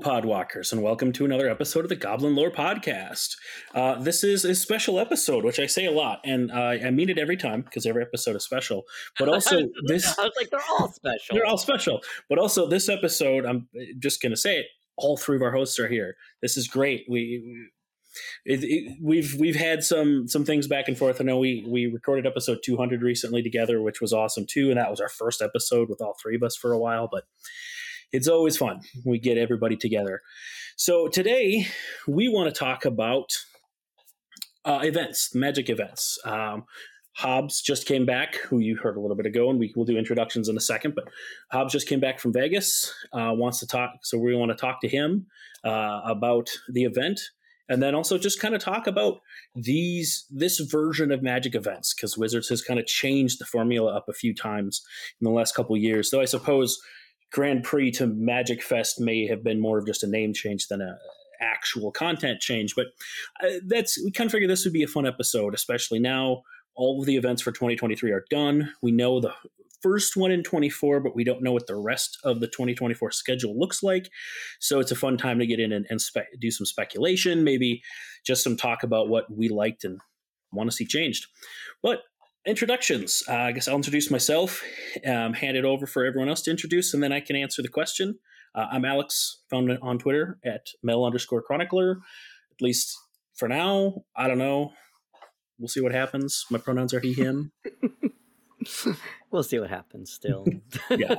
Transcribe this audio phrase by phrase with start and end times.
[0.00, 3.36] Podwalkers, and welcome to another episode of the Goblin Lore Podcast.
[3.74, 7.10] Uh, this is a special episode, which I say a lot, and uh, I mean
[7.10, 8.84] it every time because every episode is special.
[9.18, 11.36] But also, this I was like, they're all special.
[11.36, 12.00] they're all special.
[12.28, 14.66] But also, this episode, I'm just going to say it.
[14.96, 16.16] All three of our hosts are here.
[16.42, 17.04] This is great.
[17.08, 17.68] We.
[18.44, 21.20] It, it, we've we've had some some things back and forth.
[21.20, 24.90] I know we we recorded episode 200 recently together, which was awesome too, and that
[24.90, 27.08] was our first episode with all three of us for a while.
[27.10, 27.24] But
[28.12, 28.80] it's always fun.
[29.04, 30.20] We get everybody together.
[30.76, 31.66] So today
[32.08, 33.30] we want to talk about
[34.64, 36.18] uh, events, magic events.
[36.24, 36.64] Um,
[37.16, 39.98] Hobbs just came back, who you heard a little bit ago, and we will do
[39.98, 40.94] introductions in a second.
[40.94, 41.08] But
[41.50, 44.80] Hobbs just came back from Vegas, uh, wants to talk, so we want to talk
[44.82, 45.26] to him
[45.64, 47.20] uh, about the event,
[47.68, 49.20] and then also just kind of talk about
[49.54, 54.06] these this version of Magic events because Wizards has kind of changed the formula up
[54.08, 54.80] a few times
[55.20, 56.10] in the last couple years.
[56.10, 56.80] Though I suppose
[57.32, 60.80] Grand Prix to Magic Fest may have been more of just a name change than
[60.80, 60.98] a
[61.40, 62.74] actual content change.
[62.74, 62.86] But
[63.42, 66.42] uh, that's we kind of figured this would be a fun episode, especially now
[66.74, 68.72] all of the events for 2023 are done.
[68.82, 69.34] We know the
[69.82, 73.58] first one in 24, but we don't know what the rest of the 2024 schedule
[73.58, 74.10] looks like.
[74.58, 77.82] So it's a fun time to get in and, and spe- do some speculation, maybe
[78.24, 79.98] just some talk about what we liked and
[80.52, 81.26] want to see changed.
[81.82, 82.00] But
[82.46, 83.22] introductions.
[83.28, 84.62] Uh, I guess I'll introduce myself,
[85.06, 87.68] um, hand it over for everyone else to introduce, and then I can answer the
[87.68, 88.18] question.
[88.54, 91.98] Uh, I'm Alex, found on Twitter at Mel underscore chronicler.
[92.52, 92.96] At least
[93.34, 94.72] for now, I don't know.
[95.58, 96.46] We'll see what happens.
[96.50, 97.52] My pronouns are he, him.
[99.30, 100.46] we'll see what happens still.
[100.90, 101.16] yeah.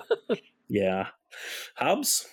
[0.67, 1.07] Yeah.
[1.75, 2.27] Hobbs,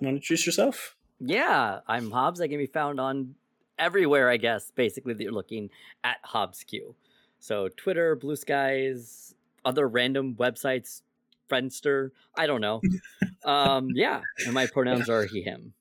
[0.00, 0.94] you want to introduce yourself?
[1.20, 2.40] Yeah, I'm Hobbs.
[2.40, 3.34] I can be found on
[3.78, 5.70] everywhere, I guess, basically, that you're looking
[6.04, 6.94] at Hobbs Q.
[7.38, 9.34] So Twitter, Blue Skies,
[9.64, 11.02] other random websites,
[11.50, 12.80] Friendster, I don't know.
[13.44, 15.74] um, yeah, and my pronouns are he, him.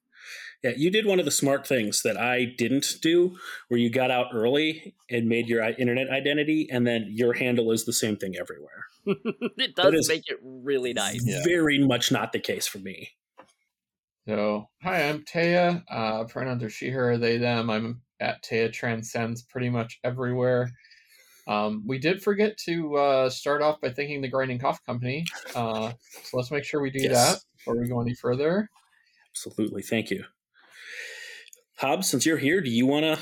[0.63, 3.37] Yeah, you did one of the smart things that I didn't do,
[3.67, 7.85] where you got out early and made your internet identity, and then your handle is
[7.85, 8.85] the same thing everywhere.
[9.57, 11.23] it does make it really nice.
[11.45, 11.85] Very yeah.
[11.85, 13.11] much not the case for me.
[14.27, 15.83] So, hi, I'm Taya.
[15.89, 17.69] Uh, pronouns are she, her, they, them.
[17.69, 20.71] I'm at Taya Transcends pretty much everywhere.
[21.47, 25.25] Um, we did forget to uh, start off by thanking the Grinding Coffee Company.
[25.55, 25.93] Uh,
[26.23, 27.11] so let's make sure we do yes.
[27.13, 28.69] that before we go any further.
[29.31, 29.81] Absolutely.
[29.81, 30.25] Thank you.
[31.77, 33.19] Hobbs, since you're here, do you want to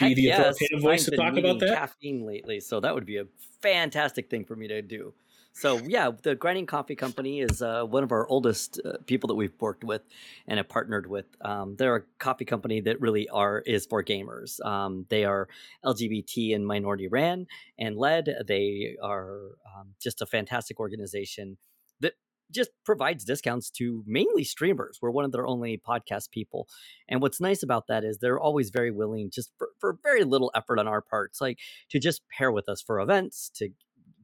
[0.00, 0.38] be the yes.
[0.38, 1.76] authoritative voice to talk about that?
[1.76, 3.26] Caffeine lately, so that would be a
[3.60, 5.14] fantastic thing for me to do.
[5.54, 9.34] So yeah, the Grinding Coffee Company is uh, one of our oldest uh, people that
[9.34, 10.02] we've worked with
[10.48, 11.26] and have partnered with.
[11.42, 14.64] Um, they're a coffee company that really are is for gamers.
[14.64, 15.48] Um, they are
[15.84, 17.46] LGBT and minority ran
[17.78, 18.34] and led.
[18.46, 21.58] They are um, just a fantastic organization
[22.00, 22.14] that
[22.50, 25.00] just provides discounts to mainly streamers.
[25.02, 26.66] We're one of their only podcast people.
[27.08, 30.50] And what's nice about that is they're always very willing, just for, for very little
[30.54, 31.58] effort on our parts, like
[31.90, 33.68] to just pair with us for events, to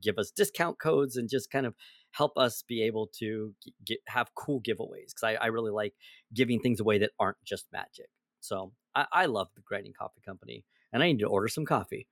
[0.02, 1.74] give us discount codes and just kind of
[2.12, 3.54] help us be able to
[3.84, 5.94] get, have cool giveaways because I, I, really like
[6.32, 8.08] giving things away that aren't just magic.
[8.40, 12.06] So I, I love the Grinding Coffee Company, and I need to order some coffee.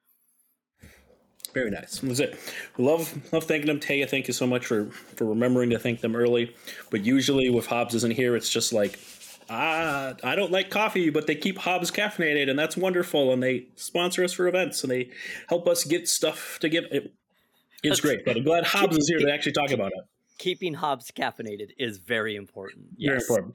[1.54, 2.02] Very nice.
[2.02, 2.38] Was it?
[2.76, 3.80] Love love thanking them.
[3.80, 6.54] Taya, thank you so much for for remembering to thank them early.
[6.90, 8.98] But usually, with Hobbs isn't here, it's just like
[9.48, 13.32] ah, I don't like coffee, but they keep Hobbs caffeinated, and that's wonderful.
[13.32, 15.10] And they sponsor us for events, and they
[15.48, 16.84] help us get stuff to give.
[16.90, 17.12] It,
[17.82, 20.04] it's great, but I'm glad Hobbs is here to actually talk about it.
[20.38, 22.86] Keeping Hobbs caffeinated is very important.
[22.96, 23.26] Yes.
[23.26, 23.54] Very important.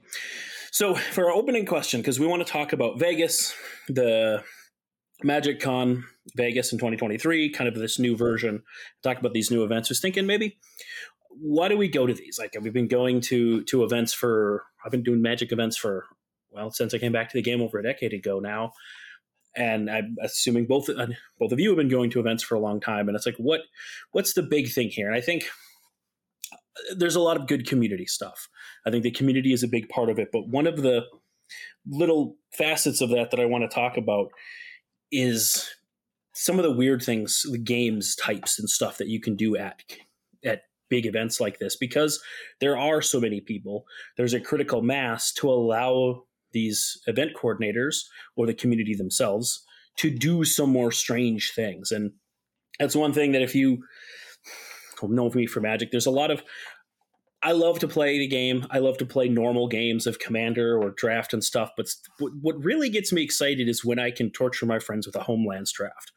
[0.72, 3.54] So, for our opening question, because we want to talk about Vegas,
[3.88, 4.42] the
[5.22, 6.04] Magic Con
[6.36, 8.62] Vegas in 2023, kind of this new version,
[9.02, 9.90] talk about these new events.
[9.90, 10.58] I was thinking maybe
[11.40, 12.38] why do we go to these?
[12.38, 16.06] Like, we've been going to to events for I've been doing Magic events for
[16.50, 18.72] well since I came back to the game over a decade ago now
[19.56, 21.06] and I'm assuming both uh,
[21.38, 23.36] both of you have been going to events for a long time, and it's like,
[23.36, 23.60] what
[24.12, 25.06] what's the big thing here?
[25.06, 25.44] And I think
[26.52, 28.48] uh, there's a lot of good community stuff.
[28.86, 31.04] I think the community is a big part of it, but one of the
[31.86, 34.28] little facets of that that I want to talk about
[35.10, 35.68] is
[36.34, 39.82] some of the weird things, the games types and stuff that you can do at
[40.44, 42.22] at big events like this because
[42.60, 43.84] there are so many people.
[44.16, 48.04] There's a critical mass to allow these event coordinators
[48.36, 49.64] or the community themselves
[49.96, 51.90] to do some more strange things.
[51.90, 52.12] And
[52.78, 53.82] that's one thing that if you
[55.02, 56.42] know me for Magic, there's a lot of
[57.44, 58.66] I love to play the game.
[58.70, 61.70] I love to play normal games of Commander or Draft and stuff.
[61.76, 61.88] But
[62.40, 65.72] what really gets me excited is when I can torture my friends with a Homelands
[65.72, 66.12] draft,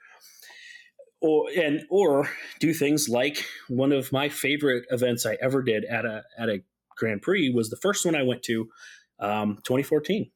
[1.21, 2.29] or and or
[2.59, 6.61] do things like one of my favorite events I ever did at a at a
[6.95, 8.69] Grand Prix was the first one I went to
[9.19, 10.31] um, 2014.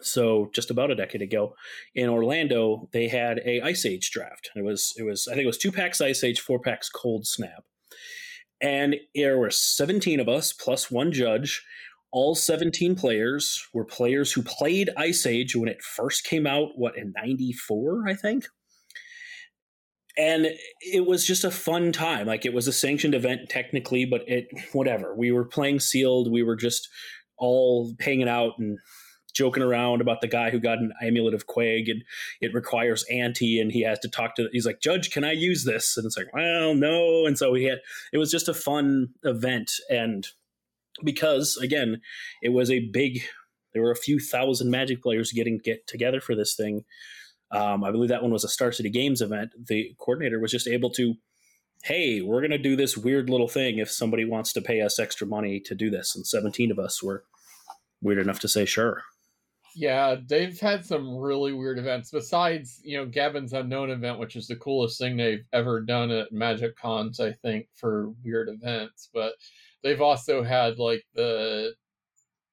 [0.00, 1.54] So just about a decade ago,
[1.94, 4.50] in Orlando, they had a Ice Age draft.
[4.54, 7.62] It was it was I think it was two packs Ice Age, four packs Coldsnap,
[8.60, 11.64] and there were 17 of us plus one judge.
[12.10, 16.70] All 17 players were players who played Ice Age when it first came out.
[16.76, 18.44] What in '94, I think
[20.18, 20.48] and
[20.80, 24.48] it was just a fun time like it was a sanctioned event technically but it
[24.72, 26.88] whatever we were playing sealed we were just
[27.38, 28.78] all hanging out and
[29.34, 32.02] joking around about the guy who got an amulet of Quoz and
[32.40, 35.64] it requires ante and he has to talk to he's like judge can i use
[35.64, 37.78] this and it's like well no and so he had
[38.12, 40.28] it was just a fun event and
[41.04, 42.00] because again
[42.42, 43.22] it was a big
[43.74, 46.84] there were a few thousand magic players getting get together for this thing
[47.50, 49.52] um, I believe that one was a Star City Games event.
[49.68, 51.14] The coordinator was just able to,
[51.82, 54.98] hey, we're going to do this weird little thing if somebody wants to pay us
[54.98, 56.14] extra money to do this.
[56.14, 57.24] And 17 of us were
[58.02, 59.02] weird enough to say sure.
[59.74, 64.48] Yeah, they've had some really weird events besides, you know, Gavin's Unknown event, which is
[64.48, 69.08] the coolest thing they've ever done at Magic Cons, I think, for weird events.
[69.14, 69.34] But
[69.84, 71.74] they've also had like the,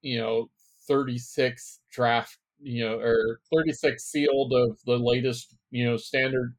[0.01, 0.49] you know,
[0.87, 6.55] 36 draft you know, or 36 sealed of the latest, you know, standard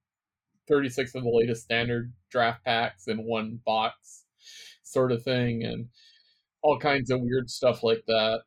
[0.69, 4.25] 36 of the latest standard draft packs in one box
[4.83, 5.87] sort of thing and
[6.63, 8.43] all kinds of weird stuff like that.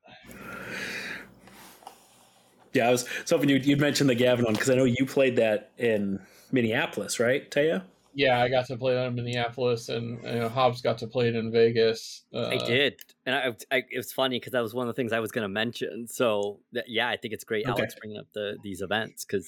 [2.74, 5.38] Yeah, I was hoping you'd, you'd mention the Gavin one because I know you played
[5.38, 6.20] that in
[6.52, 7.84] Minneapolis, right, Taya?
[8.14, 11.30] yeah, I got to play that in Minneapolis, and you know, Hobbs got to play
[11.30, 12.24] it in Vegas.
[12.34, 15.00] Uh, I did, and I, I, it was funny because that was one of the
[15.00, 16.08] things I was going to mention.
[16.08, 17.82] So yeah, I think it's great okay.
[17.82, 19.48] Alex bringing up the these events because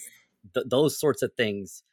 [0.54, 1.84] th- those sorts of things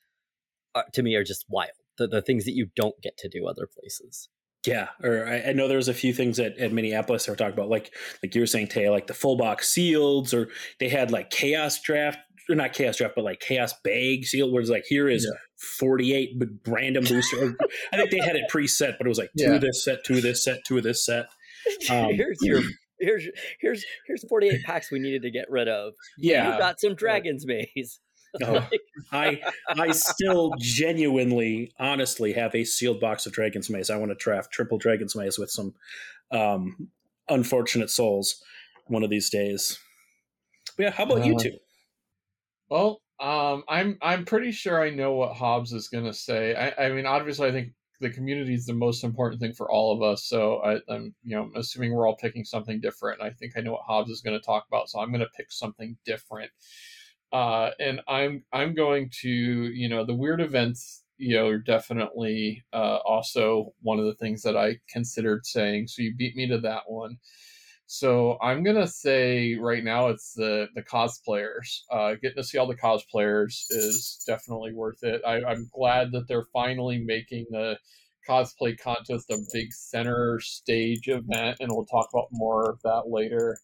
[0.74, 1.70] are, to me are just wild.
[1.98, 4.28] The, the things that you don't get to do other places.
[4.66, 7.36] Yeah, or I, I know there was a few things at, at Minneapolis that were
[7.36, 10.48] talking about, like like you were saying, Tay, like the full box seals, or
[10.80, 12.18] they had like chaos draft
[12.48, 15.38] or not chaos draft, but like chaos bag seal, where it's like here is yeah.
[15.78, 17.56] 48 random booster.
[17.92, 19.54] I think they had it preset, but it was like two yeah.
[19.54, 21.26] of this set, two of this set, two of this set.
[21.90, 22.62] Um, here's your
[22.98, 23.26] here's
[23.60, 25.92] here's here's 48 packs we needed to get rid of.
[26.16, 28.00] Yeah, you got some Dragon's Maze.
[28.44, 28.68] Oh,
[29.10, 33.90] I I still genuinely, honestly have a sealed box of Dragon's Maze.
[33.90, 35.74] I want to draft triple Dragon's Maze with some
[36.30, 36.90] um,
[37.28, 38.42] unfortunate souls
[38.86, 39.78] one of these days.
[40.76, 41.56] But yeah, how about uh, you two?
[42.68, 46.54] Well, um, I'm I'm pretty sure I know what Hobbs is going to say.
[46.54, 49.92] I, I mean, obviously, I think the community is the most important thing for all
[49.92, 50.24] of us.
[50.26, 53.20] So I, am you know assuming we're all picking something different.
[53.20, 55.30] I think I know what Hobbs is going to talk about, so I'm going to
[55.36, 56.50] pick something different.
[57.32, 62.64] Uh, and I'm I'm going to you know the weird events you know are definitely
[62.72, 65.88] uh, also one of the things that I considered saying.
[65.88, 67.18] So you beat me to that one.
[67.86, 71.80] So I'm gonna say right now it's the the cosplayers.
[71.90, 75.22] Uh, getting to see all the cosplayers is definitely worth it.
[75.26, 77.78] I, I'm glad that they're finally making the
[78.28, 83.58] cosplay contest a big center stage event, and we'll talk about more of that later.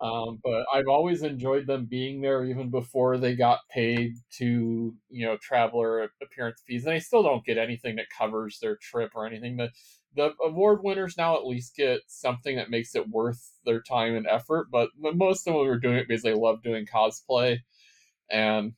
[0.00, 5.26] Um, but I've always enjoyed them being there even before they got paid to, you
[5.26, 6.86] know, traveler appearance fees.
[6.86, 9.56] And I still don't get anything that covers their trip or anything.
[9.56, 9.70] The
[10.16, 14.26] the award winners now at least get something that makes it worth their time and
[14.26, 14.68] effort.
[14.72, 17.58] But most of them are doing it because they love doing cosplay,
[18.30, 18.74] and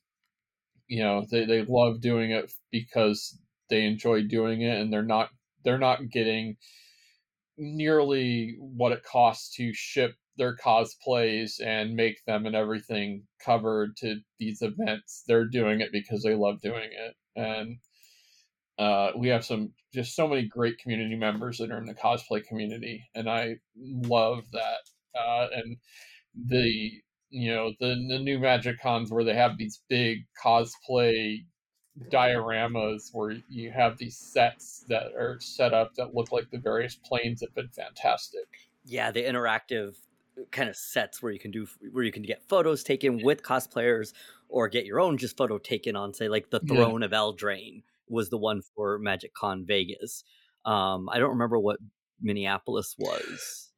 [0.87, 3.39] you know they, they love doing it because
[3.69, 5.29] they enjoy doing it, and they're not
[5.63, 6.57] they're not getting
[7.57, 14.17] nearly what it costs to ship their cosplays and make them and everything covered to
[14.39, 15.23] these events.
[15.27, 17.77] They're doing it because they love doing it, and
[18.79, 22.43] uh, we have some just so many great community members that are in the cosplay
[22.43, 25.19] community, and I love that.
[25.19, 25.77] Uh, and
[26.47, 26.91] the
[27.29, 31.45] you know the the new Magic Cons where they have these big cosplay
[32.11, 36.95] dioramas where you have these sets that are set up that look like the various
[36.95, 38.47] planes have been fantastic.
[38.85, 39.95] Yeah, the interactive
[40.51, 44.13] kind of sets where you can do where you can get photos taken with cosplayers
[44.49, 47.05] or get your own just photo taken on say like the throne yeah.
[47.05, 50.23] of Eldraine was the one for Magic Con Vegas.
[50.65, 51.79] Um, I don't remember what
[52.21, 53.71] Minneapolis was.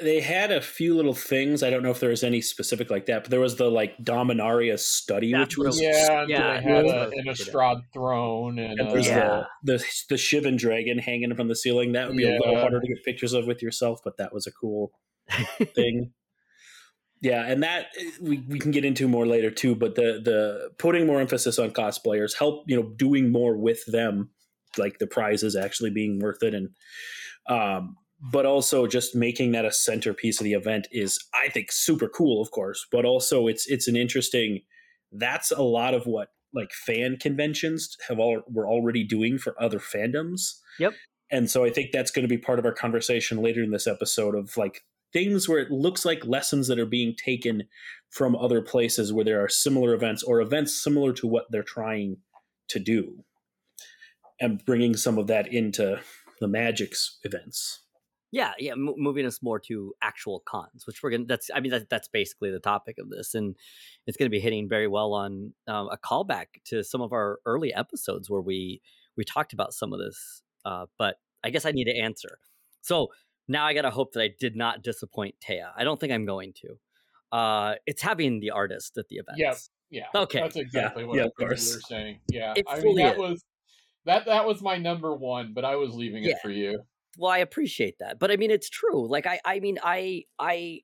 [0.00, 1.64] They had a few little things.
[1.64, 3.98] I don't know if there was any specific like that, but there was the like
[3.98, 8.92] Dominaria study, That's which was yeah, yeah, they had a, an Estrad throne, and, and
[8.92, 9.44] uh, yeah.
[9.64, 11.92] the, the the Shivan dragon hanging from the ceiling.
[11.92, 12.38] That would be yeah.
[12.38, 14.92] a little harder to get pictures of with yourself, but that was a cool
[15.74, 16.12] thing.
[17.20, 17.86] Yeah, and that
[18.20, 19.74] we, we can get into more later too.
[19.74, 24.30] But the the putting more emphasis on cosplayers help you know doing more with them,
[24.76, 26.70] like the prizes actually being worth it, and
[27.48, 32.08] um, but also just making that a centerpiece of the event is i think super
[32.08, 34.60] cool of course but also it's it's an interesting
[35.12, 39.78] that's a lot of what like fan conventions have all were already doing for other
[39.78, 40.92] fandoms yep
[41.30, 43.86] and so i think that's going to be part of our conversation later in this
[43.86, 47.64] episode of like things where it looks like lessons that are being taken
[48.10, 52.18] from other places where there are similar events or events similar to what they're trying
[52.68, 53.24] to do
[54.40, 56.00] and bringing some of that into
[56.40, 57.80] the magic's events.
[58.30, 61.72] Yeah yeah m- moving us more to actual cons which we're gonna that's i mean
[61.72, 63.56] that, that's basically the topic of this and
[64.06, 67.72] it's gonna be hitting very well on um, a callback to some of our early
[67.72, 68.82] episodes where we
[69.16, 72.38] we talked about some of this uh, but i guess i need to answer.
[72.82, 73.08] So
[73.48, 75.70] now i gotta hope that i did not disappoint Taya.
[75.76, 76.78] i don't think i'm going to.
[77.36, 79.54] Uh it's having the artist at the event yeah
[79.90, 80.06] yeah.
[80.14, 80.40] Okay.
[80.40, 82.20] That's exactly yeah, what yeah, I you were saying.
[82.30, 82.52] Yeah.
[82.56, 83.18] It i mean that is.
[83.18, 83.44] was
[84.04, 86.80] that that was my number one but i was leaving it for you.
[87.16, 89.08] Well i appreciate that but i mean it's true.
[89.08, 90.80] Like i i mean i i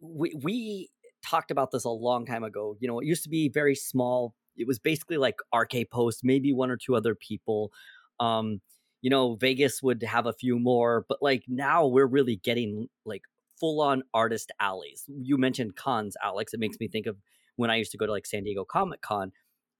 [0.00, 0.90] we we
[1.24, 2.76] talked about this a long time ago.
[2.80, 4.34] You know it used to be very small.
[4.56, 7.72] It was basically like rk post maybe one or two other people.
[8.18, 8.60] Um
[9.02, 13.22] you know vegas would have a few more but like now we're really getting like
[13.58, 17.16] full on artist alleys you mentioned cons alex it makes me think of
[17.56, 19.32] when i used to go to like san diego comic con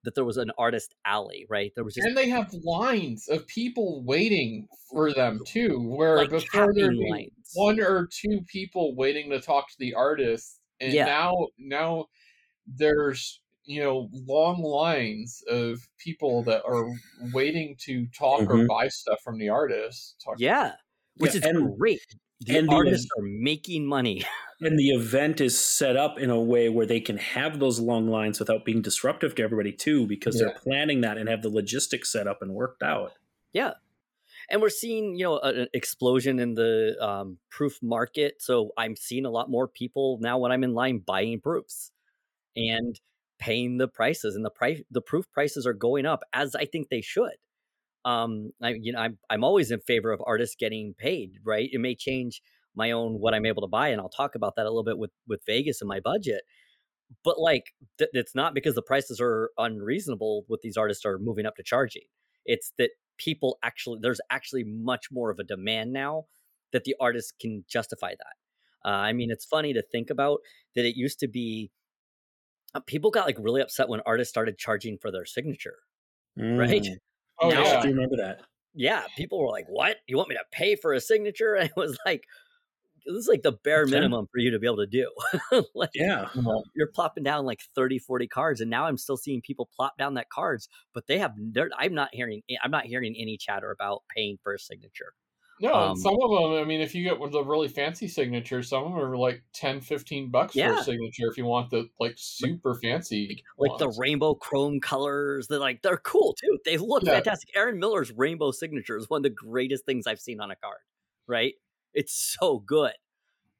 [0.04, 3.46] that there was an artist alley right there was just and they have lines of
[3.46, 7.50] people waiting for them too where like before there'd be lines.
[7.54, 11.04] one or two people waiting to talk to the artist and Yeah.
[11.04, 12.06] now now
[12.66, 16.86] there's you know long lines of people that are
[17.32, 18.66] waiting to talk or Mhm.
[18.68, 20.74] buy stuff from the artist talk Yeah,
[21.16, 22.00] which Yeah, is and- great.
[22.40, 24.22] The and the- artists are making money.
[24.62, 28.08] and the event is set up in a way where they can have those long
[28.08, 32.10] lines without being disruptive to everybody too because they're planning that and have the logistics
[32.10, 33.12] set up and worked out
[33.52, 33.74] yeah,
[34.48, 38.40] and we're seeing you know an explosion in the um, proof market.
[38.40, 41.92] So I'm seeing a lot more people now when I'm in line buying proofs
[42.56, 42.98] and
[43.40, 46.88] paying the prices, and the price the proof prices are going up as I think
[46.90, 47.36] they should.
[48.04, 51.32] Um, I you know I'm I'm always in favor of artists getting paid.
[51.44, 52.42] Right, it may change
[52.76, 54.98] my own what I'm able to buy, and I'll talk about that a little bit
[54.98, 56.42] with with Vegas and my budget.
[57.24, 61.46] but like th- it's not because the prices are unreasonable what these artists are moving
[61.46, 62.02] up to charging
[62.44, 66.24] it's that people actually there's actually much more of a demand now
[66.72, 70.38] that the artists can justify that uh, i mean it's funny to think about
[70.74, 71.70] that it used to be
[72.86, 75.76] people got like really upset when artists started charging for their signature
[76.36, 76.82] right?
[76.82, 76.96] Mm.
[77.40, 78.42] oh Now- I yeah do remember that.
[78.74, 79.96] Yeah people were like what?
[80.06, 81.54] You want me to pay for a signature?
[81.60, 82.22] And it was like
[83.06, 83.92] this is like the bare Okay.
[83.92, 85.10] minimum for you to be able to do.
[85.74, 86.28] Like yeah.
[86.76, 90.14] You're plopping down like 30 40 cards and now i'm still seeing people plop down
[90.14, 91.32] that cards but they have
[91.78, 95.14] i'm not hearing i'm not hearing any chatter about paying for a signature
[95.60, 98.08] no um, some of them i mean if you get one of the really fancy
[98.08, 101.70] signatures some of them are like 10 15 bucks for a signature if you want
[101.70, 106.76] the like super fancy like the rainbow chrome colors they're like they're cool too they
[106.76, 107.14] look Yeah.
[107.14, 107.50] fantastic.
[107.54, 110.78] Aaron miller's rainbow signature is one of the greatest things i've seen on a card
[111.26, 111.54] right?
[111.94, 112.94] It's so good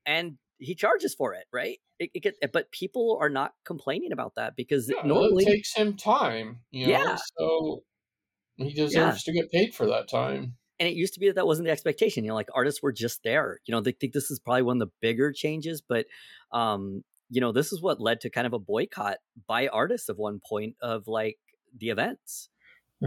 [0.06, 1.78] and he charges for it right?
[1.98, 5.74] It, it get, but people are not complaining about that because Yeah, normally it takes
[5.74, 7.16] him time you know Yeah.
[7.38, 7.84] so
[8.56, 11.46] he deserves to get paid for that time and it used to be that that
[11.46, 12.24] wasn't the expectation.
[12.24, 13.60] You know, like artists were just there.
[13.66, 16.06] You know, they think this is probably one of the bigger changes, but
[16.52, 19.18] um, you know, this is what led to kind of a boycott
[19.48, 21.38] by artists of one point of like
[21.78, 22.50] the events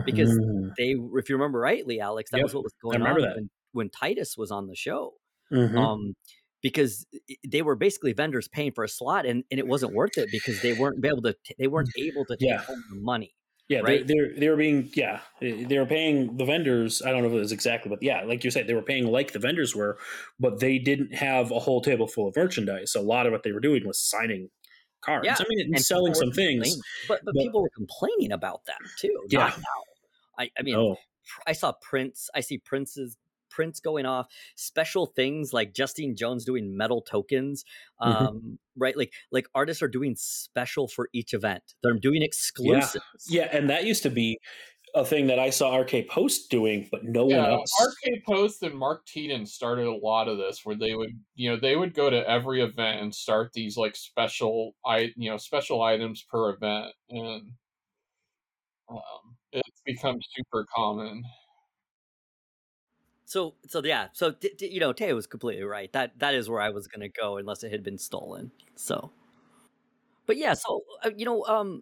[0.06, 0.74] because Mhm.
[0.78, 3.90] they, if you remember rightly, Alex, that Yep, was what was going on when, when
[3.90, 5.16] Titus was on the show.
[5.52, 5.86] Mhm.
[5.86, 6.16] Um,
[6.62, 7.06] because
[7.48, 10.62] they were basically vendors paying for a slot, and, and it wasn't worth it because
[10.62, 12.64] they weren't able to they weren't able to take Yeah.
[12.68, 13.36] home the money.
[13.70, 14.06] Yeah right?
[14.08, 17.34] they, they're they were being yeah they were paying the vendors i don't know if
[17.34, 19.98] it was exactly but yeah like you said they were paying like the vendors were
[20.40, 23.52] but they didn't have a whole table full of merchandise a lot of what they
[23.52, 24.50] were doing was signing
[25.02, 26.76] cards Yeah, i mean and, selling some things
[27.08, 29.16] but but, but- people were complaining about them too.
[29.30, 29.54] Yeah.
[30.38, 30.98] I, I mean, oh
[31.48, 32.30] I saw Prince.
[32.36, 33.18] I see Prince's
[33.54, 34.28] Prince going off.
[34.56, 37.64] Special things like Justine Jones doing metal tokens.
[38.02, 38.22] Mhm.
[38.22, 41.64] Um, right, like like artists are doing special for each event.
[41.84, 42.98] They're doing exclusives.
[43.30, 44.40] yeah and that used to be
[44.96, 48.76] a thing that i saw rk post doing but no one else RK Post and
[48.78, 52.10] Mark Tedin started a lot of this, where they would, you know, they would go
[52.10, 56.94] to every event and start these like special, i, you know, special items per event,
[57.10, 57.52] and
[58.90, 61.24] um, it's become super common.
[63.34, 64.10] So so yeah.
[64.14, 65.92] So d- d- you know, Teo was completely right.
[65.92, 68.52] That that is where I was going to go unless it had been stolen.
[68.76, 69.10] So,
[70.28, 70.54] but yeah.
[70.54, 71.82] So uh, you know, um,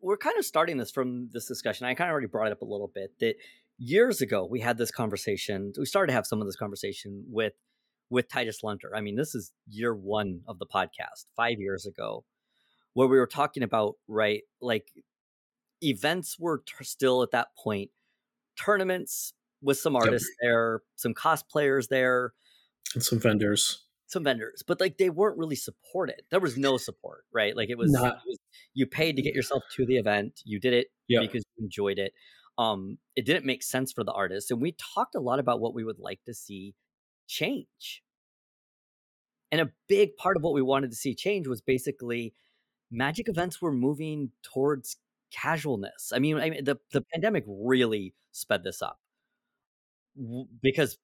[0.00, 1.84] we're kind of starting this from this discussion.
[1.84, 3.34] I kind of already brought it up a little bit that
[3.76, 5.72] years ago we had this conversation.
[5.76, 7.54] We started to have some of this conversation with
[8.08, 8.94] with Titus Lunter.
[8.94, 12.24] I mean, this is year one of the podcast, five years ago,
[12.92, 14.92] where we were talking about right, like
[15.82, 17.90] events were t- still at that point,
[18.56, 19.32] tournaments
[19.64, 20.48] with some artists yep.
[20.48, 22.32] there, some cosplayers there,
[22.94, 26.22] and some vendors some vendors, but like they weren't really supported.
[26.30, 27.56] There was no support, right?
[27.56, 28.38] Like it was, Not, it was
[28.72, 30.40] you paid to get yourself to the event.
[30.44, 31.22] You did it yep.
[31.22, 32.12] because you enjoyed it.
[32.56, 35.74] Um, it didn't make sense for the artists, and we talked a lot about what
[35.74, 36.74] we would like to see
[37.26, 38.02] change.
[39.50, 42.34] And a big part of what we wanted to see change was basically
[42.90, 44.96] magic events were moving towards
[45.32, 46.12] casualness.
[46.14, 48.98] I mean, I mean the the pandemic really sped this up
[50.62, 50.98] because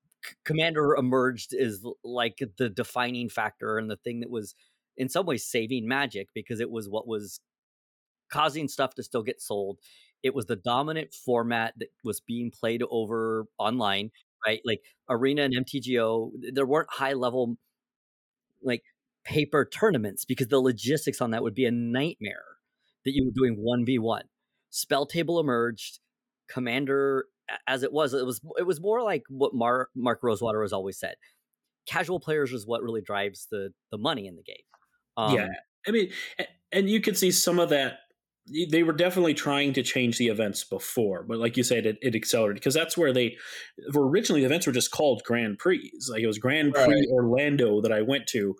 [0.44, 4.54] Commander emerged is like the defining factor and the thing that was
[4.96, 7.40] in some ways saving Magic because it was what was
[8.30, 9.78] causing stuff to still get sold.
[10.22, 14.10] It was the dominant format that was being played over online,
[14.46, 14.60] right?
[14.64, 17.56] Like Arena and MTGO, there weren't high level
[18.62, 18.82] like
[19.24, 22.44] paper tournaments because the logistics on that would be a nightmare
[23.04, 24.22] that you were doing 1v1.
[24.70, 26.00] SpellTable emerged,
[26.48, 27.26] Commander
[27.66, 30.98] as it was, it was it was more like what Mark Mark Rosewater has always
[30.98, 31.14] said.
[31.86, 34.56] Casual players is what really drives the the money in the game.
[35.16, 35.48] Um, yeah,
[35.86, 36.10] I mean,
[36.72, 37.98] and you could see some of that.
[38.70, 42.16] They were definitely trying to change the events before, but like you said, it, it
[42.16, 43.36] accelerated because that's where they
[43.92, 44.40] were originally.
[44.40, 45.92] The events were just called Grand Prix.
[46.10, 47.08] Like it was Grand Prix right.
[47.12, 48.56] Orlando that I went to,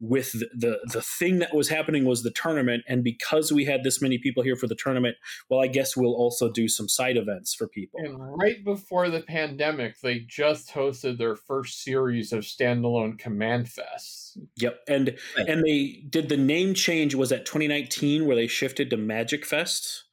[0.00, 3.84] with the, the, the thing that was happening was the tournament and because we had
[3.84, 5.16] this many people here for the tournament
[5.48, 9.20] well i guess we'll also do some side events for people and right before the
[9.20, 15.48] pandemic they just hosted their first series of standalone command fests yep and right.
[15.48, 20.04] and they did the name change was at 2019 where they shifted to magic fest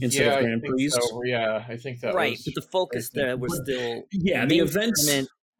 [0.00, 0.88] instead yeah, of Grand Prix.
[0.88, 1.22] So.
[1.24, 2.32] Yeah, I think that right.
[2.32, 4.44] Was, but the focus there was still yeah.
[4.44, 5.08] The events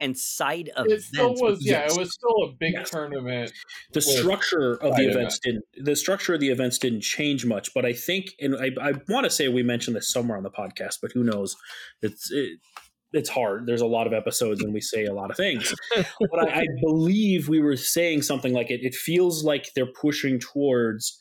[0.01, 2.91] and side of it still was yeah it was still a big yes.
[2.91, 3.53] tournament
[3.93, 5.63] the structure of the events event.
[5.75, 8.93] didn't the structure of the events didn't change much but i think and i, I
[9.09, 11.57] want to say we mentioned this somewhere on the podcast but who knows
[12.03, 12.59] it's it,
[13.13, 16.49] it's hard there's a lot of episodes and we say a lot of things but
[16.49, 21.19] I, I believe we were saying something like it it feels like they're pushing towards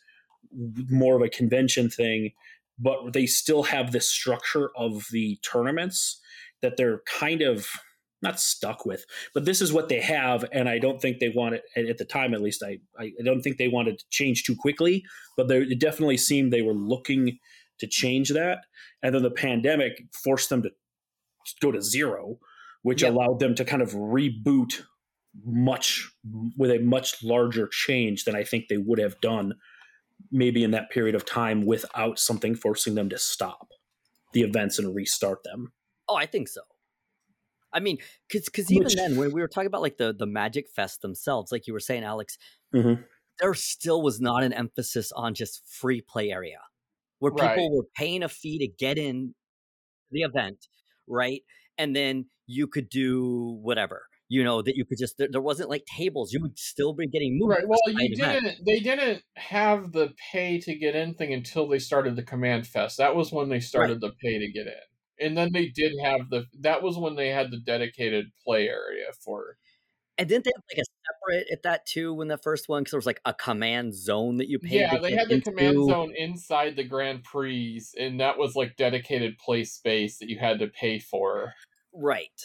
[0.90, 2.32] more of a convention thing
[2.78, 6.20] but they still have this structure of the tournaments
[6.62, 7.68] that they're kind of
[8.26, 11.56] not stuck with, but this is what they have, and I don't think they want
[11.56, 12.34] it at the time.
[12.34, 15.04] At least I I don't think they wanted to change too quickly,
[15.38, 17.40] but they, it definitely seemed they were looking
[17.80, 18.66] to change that,
[19.02, 20.72] and then the pandemic forced them to
[21.62, 22.40] go to zero,
[22.82, 23.14] which yep.
[23.14, 24.82] allowed them to kind of reboot
[25.44, 26.10] much
[26.58, 29.56] with a much larger change than I think they would have done
[30.32, 33.68] maybe in that period of time without something forcing them to stop
[34.34, 35.74] the events and restart them.
[36.08, 36.62] Oh, I think so.
[37.76, 40.26] I mean, because because even Which, then, when we were talking about like the the
[40.26, 42.38] Magic Fest themselves, like you were saying, Alex,
[42.74, 43.02] mm-hmm.
[43.40, 46.60] there still was not an emphasis on just free play area,
[47.20, 47.72] where people right.
[47.72, 49.36] were paying a fee to get in
[50.12, 50.68] the event,
[51.08, 51.42] right?
[51.78, 55.70] And then you could do whatever you know that you could just there, there, wasn't
[55.70, 59.92] like tables you would still be getting moved right well you didn't they didn't have
[59.92, 63.50] the pay to get in thing until they started the command fest that was when
[63.50, 64.02] they started right.
[64.02, 64.74] the pay to get in
[65.20, 69.06] and then they did have the that was when they had the dedicated play area
[69.24, 69.58] for
[70.18, 72.92] and didn't they have like a separate at that too when the first one because
[72.92, 75.52] there was like a command zone that you paid yeah they had the into.
[75.52, 80.40] command zone inside the grand prix and that was like dedicated play space that you
[80.40, 81.54] had to pay for.
[81.94, 82.42] Right.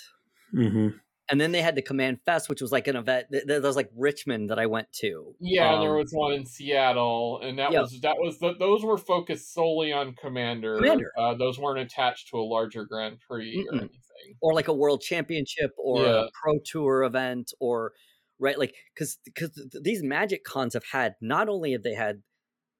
[0.55, 0.97] Mm-hmm
[1.31, 3.27] and then they had the Command Fest, which was like an event.
[3.31, 5.35] There was like Richmond that I went to.
[5.41, 8.99] Yeah, um, there was one in Seattle, and that was that was the, those were
[8.99, 10.77] focused solely on Commander.
[10.77, 11.13] Commander.
[11.17, 13.73] Uh, those weren't attached to a larger Grand Prix Mm-mm.
[13.73, 16.25] or anything, or like a World Championship or yeah.
[16.25, 17.93] a Pro Tour event, or
[18.39, 19.51] right, like because because
[19.83, 22.23] these Magic cons have had not only have they had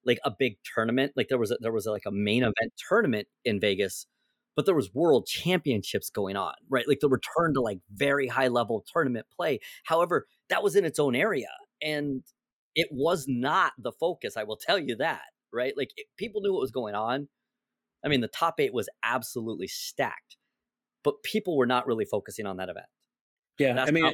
[0.05, 2.73] like a big tournament, like there was a, there was a, like a main event
[2.89, 4.07] tournament in Vegas
[4.61, 6.87] but there was world championships going on, right?
[6.87, 7.65] Like the return to mm-hmm.
[7.65, 9.59] like very high level tournament play.
[9.85, 11.49] However, that was in its own area
[11.81, 12.23] and
[12.75, 14.37] it was not the focus.
[14.37, 15.73] I will tell you that, right?
[15.79, 17.29] Like it, people knew what was going on.
[18.05, 20.37] I mean, the top eight was absolutely stacked,
[21.05, 22.85] but people were not really focusing on that event.
[23.59, 24.13] Yeah, That's I mean,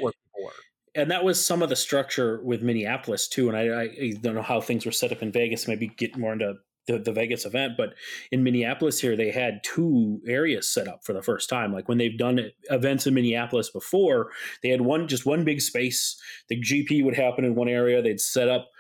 [0.95, 3.49] and that was some of the structure with Minneapolis too.
[3.49, 5.67] And I, I, don't know how things were set up in Vegas.
[5.67, 6.55] Maybe get more into
[6.87, 7.95] the, the Vegas event, but
[8.31, 11.73] in Minneapolis here, they had two areas set up for the first time.
[11.73, 14.31] Like when they've done events in Minneapolis before,
[14.63, 16.21] they had one, just one big space.
[16.49, 18.01] The GP would happen in one area.
[18.03, 18.71] They'd set up,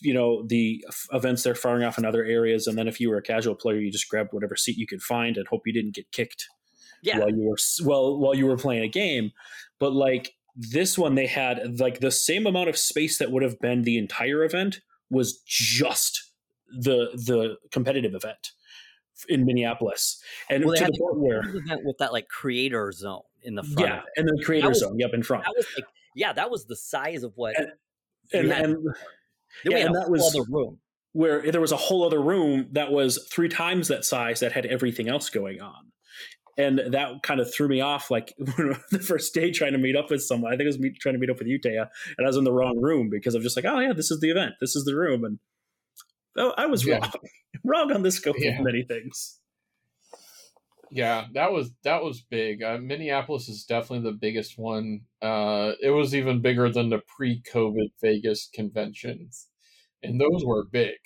[0.00, 2.66] you know, the events they're firing off in other areas.
[2.66, 5.02] And then if you were a casual player, you just grabbed whatever seat you could
[5.02, 6.48] find and hope you didn't get kicked
[7.02, 7.18] yeah.
[7.18, 9.32] while you were well while you were playing a game.
[9.78, 13.60] But like this one, they had like the same amount of space that would have
[13.60, 16.25] been the entire event was just
[16.70, 18.52] the the competitive event
[19.28, 23.54] in Minneapolis, and well, to the point where event with that like creator zone in
[23.54, 23.88] the front.
[23.88, 25.44] Yeah, and the creator was, zone, yep, in front.
[25.44, 27.58] That was like, yeah, that was the size of what.
[27.58, 27.70] And
[28.32, 28.76] and, and,
[29.64, 30.78] yeah, and that was the room
[31.16, 34.66] where there was a whole other room that was three times that size that had
[34.66, 35.90] everything else going on.
[36.58, 38.10] And that kind of threw me off.
[38.10, 40.92] Like the first day trying to meet up with someone, I think it was me
[41.00, 43.34] trying to meet up with you, Taya, and I was in the wrong room because
[43.34, 45.38] I'm just like, oh yeah, this is the event, this is the room, and
[46.36, 46.98] oh, I was yeah.
[46.98, 47.12] wrong,
[47.64, 48.58] wrong on the scope yeah.
[48.58, 49.40] of many things.
[50.90, 52.62] Yeah, that was that was big.
[52.62, 55.00] Uh, Minneapolis is definitely the biggest one.
[55.20, 59.48] Uh, it was even bigger than the pre-COVID Vegas conventions
[60.06, 60.96] and those were big.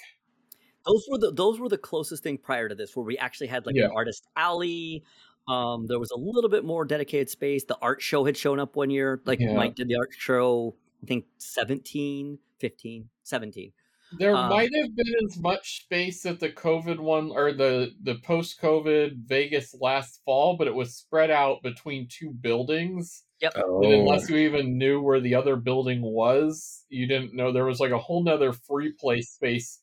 [0.86, 3.66] Those were the those were the closest thing prior to this, where we actually had
[3.66, 3.86] like yeah.
[3.86, 5.02] an artist alley.
[5.48, 7.64] Um, there was a little bit more dedicated space.
[7.64, 9.20] The art show had shown up one year.
[9.24, 9.54] Like yeah.
[9.54, 13.72] Mike did the art show, I think 17, 15, 17.
[14.18, 18.16] There um, might have been as much space at the COVID one or the the
[18.16, 23.24] post COVID Vegas last fall, but it was spread out between two buildings.
[23.40, 23.52] Yep.
[23.56, 23.82] Oh.
[23.82, 27.80] And unless you even knew where the other building was, you didn't know there was
[27.80, 29.80] like a whole nother free play space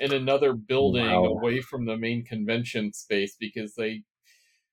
[0.00, 1.24] in another building wow.
[1.24, 4.02] away from the main convention space because they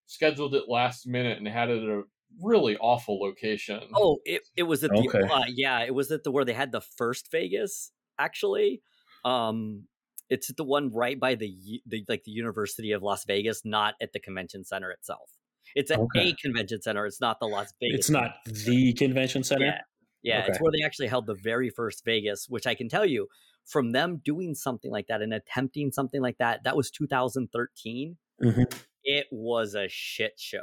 [0.06, 2.04] scheduled it last minute and had it at a
[2.42, 3.82] really awful location.
[3.94, 5.22] Oh, it, it was at the okay.
[5.22, 8.82] uh, yeah, it was at the where they had the first Vegas actually.
[9.26, 9.86] Um
[10.30, 14.14] it's the one right by the the like the University of Las Vegas, not at
[14.14, 15.32] the convention center itself.
[15.76, 16.30] It's at okay.
[16.30, 17.06] a convention center.
[17.06, 18.00] It's not the Las Vegas.
[18.00, 19.66] It's not the convention center.
[19.66, 19.82] Yeah,
[20.22, 20.40] yeah.
[20.40, 20.50] Okay.
[20.50, 23.28] It's where they actually held the very first Vegas, which I can tell you
[23.66, 26.64] from them doing something like that and attempting something like that.
[26.64, 28.18] That was 2013.
[28.44, 28.62] Mm-hmm.
[29.04, 30.60] It was a shit show.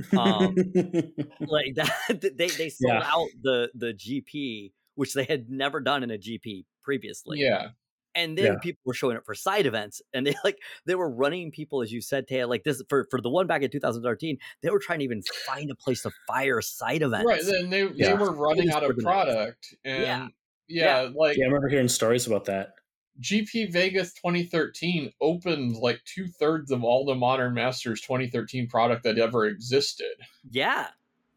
[0.16, 0.54] Um,
[1.40, 3.02] like that, they they sold yeah.
[3.04, 7.38] out the the GP, which they had never done in a GP previously.
[7.38, 7.68] Yeah.
[8.14, 8.58] And then yeah.
[8.60, 11.90] people were showing up for side events, and they like they were running people, as
[11.90, 14.36] you said, Taya, like this for for the one back in 2013.
[14.62, 17.24] They were trying to even find a place to fire side events.
[17.26, 18.08] Right, and they yeah.
[18.08, 20.28] they were running out of product, and yeah.
[20.68, 22.74] yeah, like yeah, I remember hearing stories about that.
[23.22, 29.18] GP Vegas 2013 opened like two thirds of all the Modern Masters 2013 product that
[29.18, 30.16] ever existed.
[30.50, 30.88] Yeah,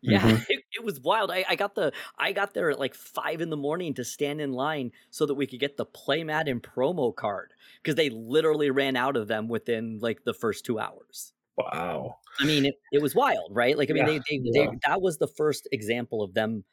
[0.03, 0.43] yeah, mm-hmm.
[0.49, 1.31] it, it, was wild.
[1.31, 4.41] I, I, got the I got there at like five in the morning to stand
[4.41, 8.69] in line so that we could get the playmat and promo card because they literally
[8.69, 11.33] ran out of them within like the first two hours.
[11.57, 12.17] Wow.
[12.39, 13.77] I mean, it, it was wild, right?
[13.77, 14.19] Like, I mean, yeah.
[14.29, 14.65] they, they, yeah.
[14.71, 16.63] they, that was the first example of them.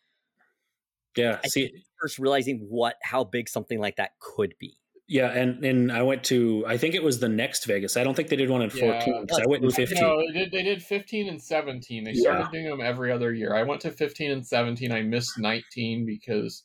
[1.16, 1.38] Yeah.
[1.44, 1.70] I see,
[2.00, 4.79] first realizing what how big something like that could be.
[5.10, 7.96] Yeah, and and I went to I think it was the next Vegas.
[7.96, 10.00] I don't think they did one in yeah, fourteen because I went in fifteen.
[10.00, 12.04] No, they did, they did fifteen and seventeen.
[12.04, 12.50] They started yeah.
[12.52, 13.52] doing them every other year.
[13.52, 14.92] I went to fifteen and seventeen.
[14.92, 16.62] I missed nineteen because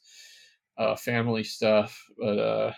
[0.77, 1.99] uh, family stuff.
[2.19, 2.73] But uh,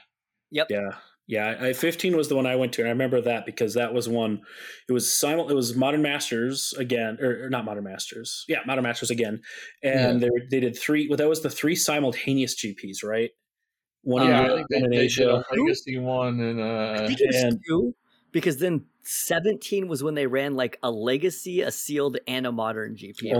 [0.51, 0.91] yep, yeah,
[1.27, 1.57] yeah.
[1.59, 4.07] I, fifteen was the one I went to, and I remember that because that was
[4.07, 4.43] one.
[4.87, 5.49] It was simul.
[5.49, 8.45] It was Modern Masters again, or, or not Modern Masters.
[8.47, 9.41] Yeah, Modern Masters again,
[9.83, 10.29] and yeah.
[10.29, 11.09] they they did three.
[11.09, 13.31] Well, that was the three simultaneous GPs, right?
[14.03, 15.23] One yeah, in, I think they, in they Asia.
[15.23, 15.29] did
[15.59, 17.93] a legacy one, and uh, I think it was and, two
[18.31, 22.95] because then 17 was when they ran like a legacy, a sealed, and a modern
[22.95, 23.33] GP.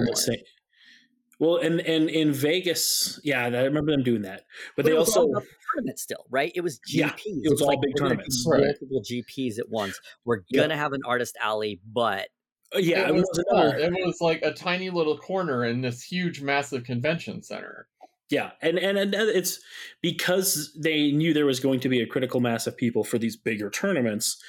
[1.39, 4.46] Well, and and in Vegas, yeah, I remember them doing that.
[4.76, 5.30] But, but they also
[5.74, 6.52] tournament still, right?
[6.56, 6.93] It was GPs.
[6.93, 8.43] Yeah, it was, it was all like, big tournaments.
[8.48, 10.00] Multiple GPs at once.
[10.26, 10.76] We're gonna yeah.
[10.76, 12.30] have an artist alley, but
[12.76, 16.02] uh, yeah, it was, it was, it was like a tiny little corner in this
[16.02, 17.88] huge, massive convention center.
[18.30, 19.60] Yeah, and, and and it's
[20.02, 23.38] because they knew there was going to be a critical mass of people for these
[23.38, 24.42] bigger tournaments,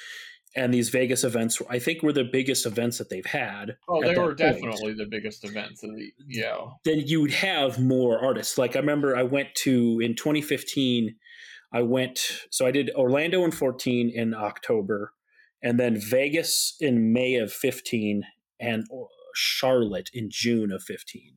[0.57, 1.62] and these Vegas events.
[1.71, 3.77] I think were the biggest events that they've had.
[3.88, 5.85] Oh, they were definitely the biggest events.
[5.85, 6.57] Of the, yeah.
[6.85, 8.59] Then you would have more artists.
[8.59, 11.14] Like I remember, I went to in 2015.
[11.73, 12.19] I went
[12.51, 15.12] so I did Orlando in 14 in October,
[15.62, 18.25] and then Vegas in May of 15,
[18.59, 21.35] and uh, Charlotte in June of 15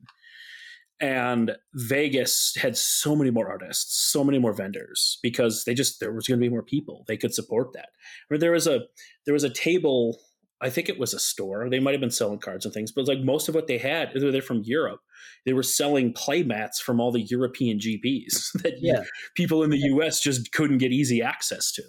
[1.02, 6.12] and Vegas had so many more artists, so many more vendors because they just there
[6.12, 7.04] was going to be more people.
[7.08, 7.88] They could support that.
[7.88, 8.82] I mean, there was a
[9.26, 10.20] there was a table.
[10.60, 11.68] I think it was a store.
[11.68, 14.10] They might have been selling cards and things, but like most of what they had,
[14.14, 15.00] they're from Europe.
[15.44, 19.02] They were selling play mats from all the European GPs that yeah.
[19.34, 21.82] people in the US just couldn't get easy access to.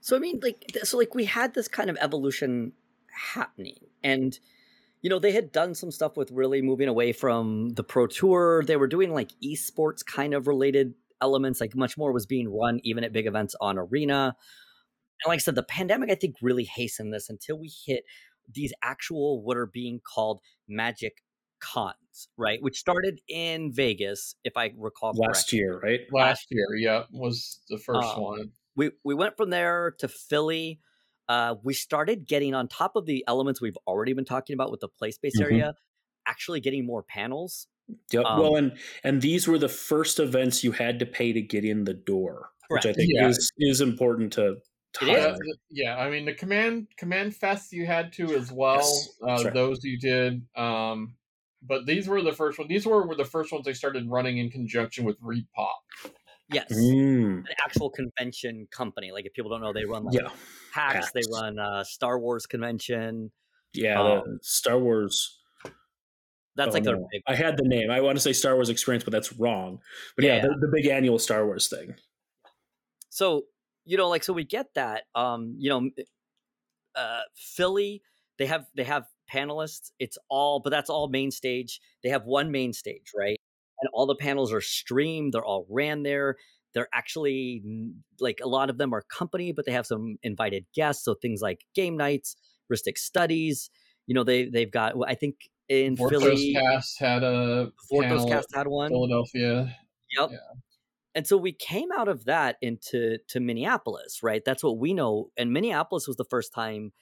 [0.00, 2.72] So I mean, like, so like we had this kind of evolution
[3.34, 4.38] happening, and
[5.02, 8.62] you know, they had done some stuff with really moving away from the pro tour.
[8.64, 12.80] They were doing like esports kind of related elements, like much more was being run
[12.84, 14.36] even at big events on Arena.
[15.24, 18.04] And like I said, the pandemic, I think, really hastened this until we hit
[18.52, 21.22] these actual what are being called magic
[21.60, 22.62] cons, right?
[22.62, 25.58] Which started in Vegas, if I recall last correctly.
[25.58, 26.00] year, right?
[26.12, 28.50] Last year, yeah, was the first um, one.
[28.76, 30.80] We we went from there to Philly.
[31.28, 34.80] Uh, we started getting on top of the elements we've already been talking about with
[34.80, 35.52] the play space mm-hmm.
[35.52, 35.74] area,
[36.26, 37.66] actually getting more panels.
[38.12, 38.24] Yep.
[38.24, 38.72] Um, well, and
[39.04, 42.50] and these were the first events you had to pay to get in the door,
[42.68, 42.84] correct.
[42.84, 43.28] which I think yeah.
[43.28, 44.56] is is important to
[45.00, 45.36] yeah,
[45.70, 48.76] yeah, I mean the command command fest you had to as well.
[48.76, 49.54] Yes, uh, right.
[49.54, 50.42] Those you did.
[50.54, 51.14] Um,
[51.62, 52.68] but these were the first one.
[52.68, 56.10] These were, were the first ones they started running in conjunction with ReedPop.
[56.52, 57.38] Yes, mm.
[57.38, 59.12] an actual convention company.
[59.12, 60.28] Like if people don't know, they run like yeah.
[60.72, 63.30] PAX, They run uh, Star Wars convention.
[63.74, 65.38] Yeah, um, Star Wars.
[66.54, 67.08] That's oh, like no.
[67.10, 67.22] big.
[67.26, 67.90] I had the name.
[67.90, 69.80] I want to say Star Wars Experience, but that's wrong.
[70.16, 71.94] But yeah, yeah the, the big annual Star Wars thing.
[73.08, 73.44] So
[73.84, 75.04] you know, like so we get that.
[75.14, 75.90] Um, you know,
[76.94, 78.02] uh, Philly
[78.38, 79.92] they have they have panelists.
[79.98, 81.80] It's all, but that's all main stage.
[82.02, 83.38] They have one main stage, right?
[83.82, 85.34] And all the panels are streamed.
[85.34, 86.36] They're all ran there.
[86.72, 87.62] They're actually
[88.18, 91.04] like a lot of them are company, but they have some invited guests.
[91.04, 92.36] So things like game nights,
[92.72, 93.68] Rhystic Studies.
[94.06, 94.94] You know, they they've got.
[95.06, 95.36] I think
[95.68, 98.90] in Vorthos Philly, Cast had a Vorthos Cast had one.
[98.90, 99.76] Philadelphia.
[100.18, 100.30] Yep.
[100.30, 100.38] Yeah.
[101.14, 104.42] And so we came out of that into to Minneapolis, right?
[104.44, 105.30] That's what we know.
[105.36, 106.92] And Minneapolis was the first time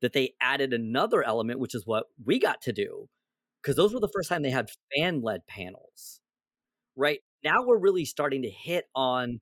[0.00, 3.08] that they added another element, which is what we got to do,
[3.62, 6.19] because those were the first time they had fan led panels,
[6.96, 7.20] right?
[7.44, 9.40] Now we're really starting to hit on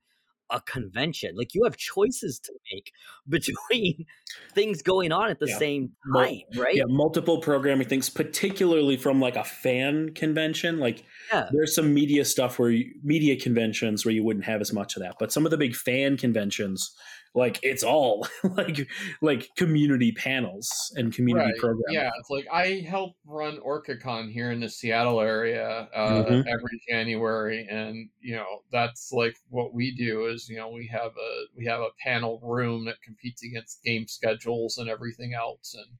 [0.50, 1.36] a convention.
[1.36, 2.92] Like you have choices to make
[3.28, 4.06] between
[4.54, 5.58] things going on at the yeah.
[5.58, 6.74] same time, right?
[6.74, 10.78] Yeah, multiple programming things, particularly from like a fan convention.
[10.78, 11.48] Like yeah.
[11.52, 15.02] there's some media stuff where you, media conventions where you wouldn't have as much of
[15.02, 16.94] that, but some of the big fan conventions
[17.38, 18.86] like it's all like
[19.22, 21.60] like community panels and community right.
[21.60, 21.84] programs.
[21.90, 26.48] Yeah, it's like I help run OrcaCon here in the Seattle area uh, mm-hmm.
[26.48, 31.12] every January, and you know that's like what we do is you know we have
[31.12, 35.98] a we have a panel room that competes against game schedules and everything else, and.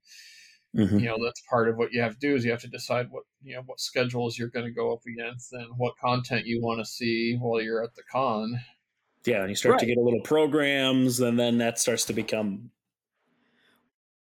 [0.77, 0.99] Mm-hmm.
[0.99, 3.07] You know that's part of what you have to do is you have to decide
[3.11, 6.61] what you know what schedules you're going to go up against and what content you
[6.61, 8.61] want to see while you're at the con
[9.29, 9.81] yeah, and you start right.
[9.81, 12.71] to get a little programs, and then that starts to become.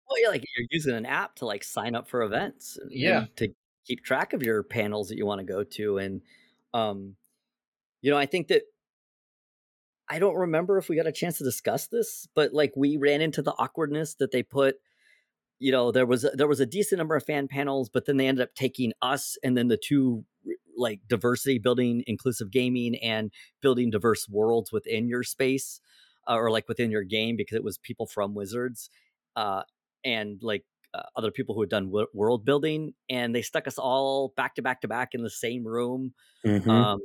[0.09, 2.77] Well, yeah, like you're using an app to like sign up for events.
[2.89, 3.25] Yeah.
[3.37, 3.49] to
[3.85, 6.21] keep track of your panels that you want to go to, and
[6.73, 7.15] um,
[8.01, 8.63] you know, I think that
[10.09, 13.21] I don't remember if we got a chance to discuss this, but like we ran
[13.21, 14.75] into the awkwardness that they put.
[15.59, 18.27] You know, there was there was a decent number of fan panels, but then they
[18.27, 20.23] ended up taking us and then the two
[20.77, 25.81] like diversity building inclusive gaming and building diverse worlds within your space
[26.29, 28.89] uh, or like within your game because it was people from wizards
[29.35, 29.63] uh,
[30.03, 30.63] and like
[30.93, 34.55] uh, other people who had done w- world building and they stuck us all back
[34.55, 36.13] to back to back in the same room
[36.45, 36.69] mm-hmm.
[36.69, 36.99] um,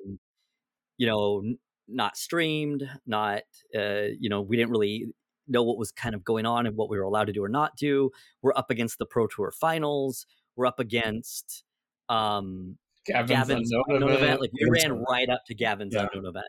[0.99, 1.59] you know n-
[1.89, 3.43] not streamed not
[3.77, 5.07] uh, you know we didn't really
[5.49, 7.49] know what was kind of going on and what we were allowed to do or
[7.49, 11.65] not do we're up against the pro tour finals we're up against
[12.09, 14.23] um Gavin's, Gavin's unknown, unknown event.
[14.23, 14.41] event.
[14.41, 16.09] Like we ran right up to Gavin's yeah.
[16.13, 16.47] unknown event.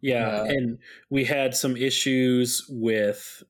[0.00, 0.78] Yeah, yeah, and
[1.10, 3.42] we had some issues with.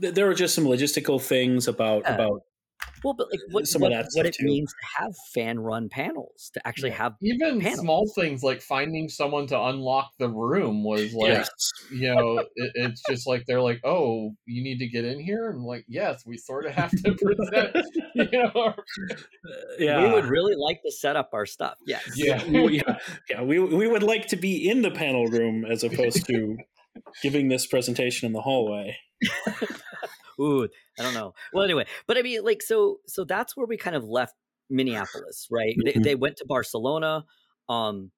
[0.00, 2.14] There were just some logistical things about yeah.
[2.14, 2.42] about
[3.04, 4.44] well, but like what, uh, Some what, of that what it too.
[4.44, 7.80] means to have fan run panels, to actually have even panels.
[7.80, 11.48] small things like finding someone to unlock the room was like, yes.
[11.92, 15.50] you know, it, it's just like they're like, oh, you need to get in here,
[15.50, 18.74] and like, yes, we sort of have to present, you know.
[19.78, 21.76] Yeah, we would really like to set up our stuff.
[21.86, 23.42] Yes, yeah, yeah, yeah.
[23.42, 26.56] We we would like to be in the panel room as opposed to
[27.22, 28.96] giving this presentation in the hallway.
[30.40, 30.68] Ooh,
[30.98, 31.34] I don't know.
[31.52, 34.34] Well, anyway, but I mean, like, so so that's where we kind of left
[34.68, 35.74] Minneapolis, right?
[35.76, 36.02] Mm-hmm.
[36.02, 37.24] They, they went to Barcelona.
[37.68, 38.10] Um,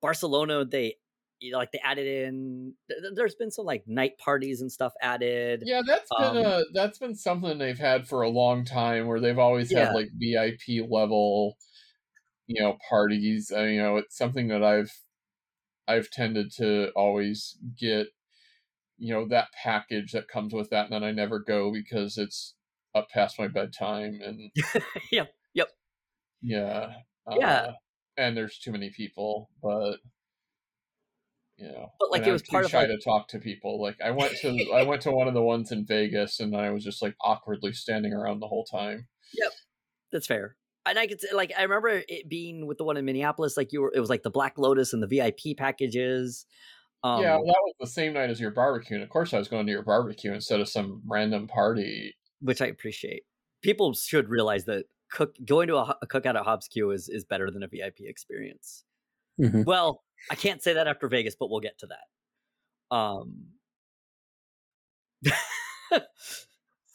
[0.00, 0.94] Barcelona, they
[1.40, 2.74] you know, like they added in.
[3.14, 5.62] There's been some like night parties and stuff added.
[5.64, 9.20] Yeah, that's been um, a that's been something they've had for a long time, where
[9.20, 9.86] they've always yeah.
[9.86, 11.56] had like VIP level,
[12.46, 13.52] you know, parties.
[13.54, 14.92] Uh, you know, it's something that I've
[15.86, 18.08] I've tended to always get
[18.98, 22.54] you know that package that comes with that and then i never go because it's
[22.94, 24.50] up past my bedtime and
[25.12, 25.68] yep yep
[26.42, 26.92] yeah
[27.36, 27.72] yeah uh,
[28.16, 29.96] and there's too many people but
[31.56, 32.98] you know but like it was part shy of like...
[32.98, 35.70] to talk to people like i went to i went to one of the ones
[35.70, 39.52] in vegas and i was just like awkwardly standing around the whole time yep
[40.10, 40.56] that's fair
[40.86, 43.72] and I could say, like I remember it being with the one in Minneapolis, like
[43.72, 46.46] you were, it was like the Black Lotus and the VIP packages.
[47.04, 49.38] Um, yeah, well, that was the same night as your barbecue, and of course, I
[49.38, 52.16] was going to your barbecue instead of some random party.
[52.40, 53.22] Which I appreciate.
[53.62, 57.24] people should realize that cook going to a, a cookout at Hobbs Q is is
[57.24, 58.84] better than a VIP experience.
[59.40, 59.62] Mm-hmm.
[59.62, 62.96] Well, I can't say that after Vegas, but we'll get to that.
[62.96, 63.46] Um,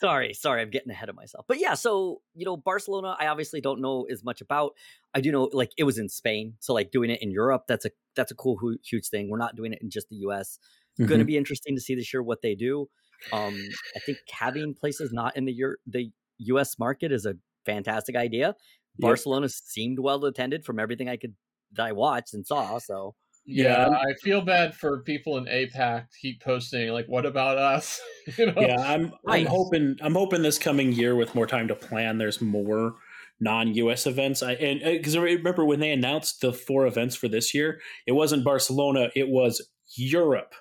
[0.04, 1.46] sorry, sorry, I'm getting ahead of myself.
[1.48, 4.74] But yeah, so you know, Barcelona, I obviously don't know as much about.
[5.14, 7.86] I do know, like, it was in Spain, so like doing it in Europe, that's
[7.86, 9.30] a that's a cool, huge thing.
[9.30, 10.60] We're not doing it in just the U.S.
[11.00, 11.08] Mm-hmm.
[11.08, 12.90] Going to be interesting to see this year what they do.
[13.32, 13.58] Um,
[13.96, 16.78] I think having places not in the Euro- the U.S.
[16.78, 17.36] market is a
[17.66, 18.56] fantastic idea.
[19.00, 21.34] Barcelona seemed well attended from everything I could
[21.72, 22.78] that I watched and saw.
[22.78, 27.58] So yeah, yeah, I feel bad for people in APAC keep posting like, "What about
[27.58, 28.02] us?"
[28.38, 28.54] you know?
[28.58, 32.42] Yeah, I'm I'm hoping I'm hoping this coming year with more time to plan, there's
[32.42, 32.96] more
[33.40, 34.42] non-US events.
[34.42, 37.82] I and because uh, I remember when they announced the four events for this year,
[38.08, 40.54] it wasn't Barcelona, it was Europe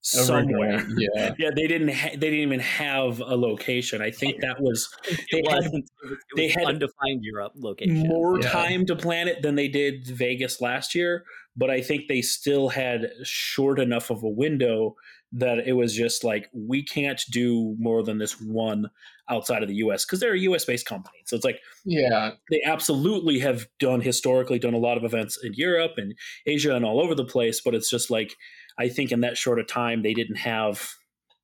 [0.00, 0.86] somewhere.
[0.98, 1.50] Yeah, yeah.
[1.54, 1.90] They didn't.
[1.90, 4.02] Ha- they didn't even have a location.
[4.02, 4.88] I think that was
[5.32, 8.08] they had it was they had undefined Europe location.
[8.08, 8.50] More yeah.
[8.50, 11.24] time to plan it than they did Vegas last year,
[11.56, 14.96] but I think they still had short enough of a window
[15.32, 18.90] that it was just like we can't do more than this one
[19.28, 21.18] outside of the US because they're a US based company.
[21.26, 25.52] So it's like yeah, they absolutely have done historically done a lot of events in
[25.54, 26.14] Europe and
[26.46, 28.36] Asia and all over the place, but it's just like
[28.78, 30.94] I think in that short of time they didn't have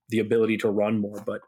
[0.08, 1.22] the ability to run more.
[1.24, 1.40] But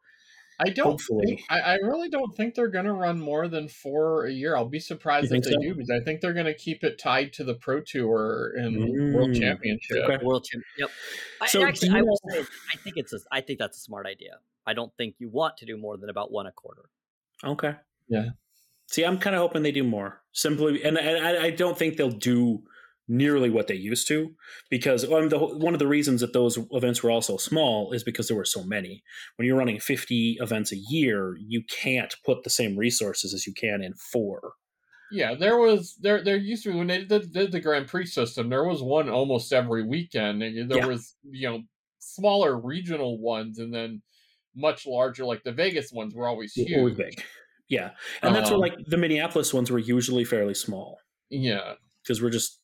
[0.58, 3.68] I don't hopefully, think, I, I, really don't think they're going to run more than
[3.68, 4.56] four a year.
[4.56, 5.60] I'll be surprised if they so?
[5.60, 8.76] do because I think they're going to keep it tied to the Pro Tour and
[8.76, 9.14] mm.
[9.14, 9.98] World Championship.
[9.98, 10.24] Okay.
[10.24, 10.90] World Championship.
[11.40, 11.50] Yep.
[11.50, 14.06] So I, actually, I will say, I think it's a, I think that's a smart
[14.06, 14.38] idea.
[14.66, 16.86] I don't think you want to do more than about one a quarter.
[17.44, 17.74] Okay.
[18.08, 18.30] Yeah.
[18.88, 20.22] See, I'm kind of hoping they do more.
[20.32, 22.62] Simply, and, and I, I don't think they'll do
[23.08, 24.34] nearly what they used to
[24.70, 28.02] because one of, the, one of the reasons that those events were also small is
[28.02, 29.02] because there were so many.
[29.36, 33.54] When you're running 50 events a year you can't put the same resources as you
[33.54, 34.54] can in four.
[35.10, 38.06] Yeah there was there there used to be when they did, did the grand prix
[38.06, 40.86] system there was one almost every weekend there yeah.
[40.86, 41.62] was you know
[42.00, 44.02] smaller regional ones and then
[44.56, 47.22] much larger like the vegas ones were always huge always big.
[47.68, 47.90] Yeah.
[48.22, 50.98] And that's um, where like the minneapolis ones were usually fairly small.
[51.30, 51.74] Yeah.
[52.02, 52.60] Because we're just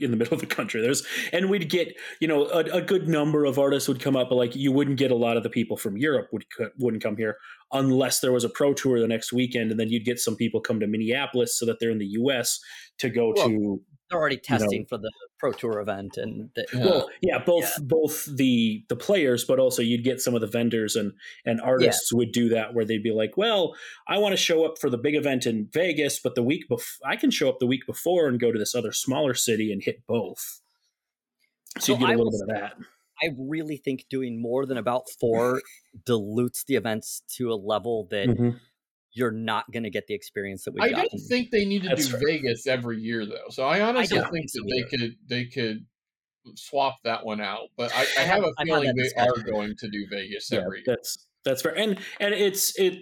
[0.00, 0.80] in the middle of the country.
[0.80, 4.28] There's and we'd get you know a, a, good number of artists would come up,
[4.28, 6.44] but like you wouldn't get a lot of the people from Europe would
[6.78, 7.36] wouldn't come here
[7.72, 10.60] unless there was a pro tour the next weekend, and then you'd get some people
[10.60, 12.60] come to Minneapolis so that they're in the U.S.
[12.98, 16.50] to go well, to they're already testing you know, for the pro tour event and
[16.54, 17.82] the, well yeah both yeah.
[17.82, 21.12] both the the players but also you'd get some of the vendors and
[21.46, 22.18] and artists yeah.
[22.18, 23.74] would do that where they'd be like well
[24.08, 27.08] i want to show up for the big event in vegas but the week before
[27.08, 29.82] i can show up the week before and go to this other smaller city and
[29.84, 30.60] hit both
[31.78, 32.74] so, so you get a little bit of that
[33.22, 35.60] I really think doing more than about four
[36.06, 38.56] dilutes the events to a level that mm-hmm
[39.12, 40.80] you're not going to get the experience that we.
[40.80, 42.20] I don't think they need to That's do fair.
[42.26, 43.48] Vegas every year though.
[43.50, 45.86] So I honestly I think that they could they could
[46.54, 47.68] swap that one out.
[47.76, 50.78] But I, I have a feeling they are going to do Vegas yeah, every.
[50.78, 50.84] Year.
[50.86, 52.98] That's that's fair, and and it's it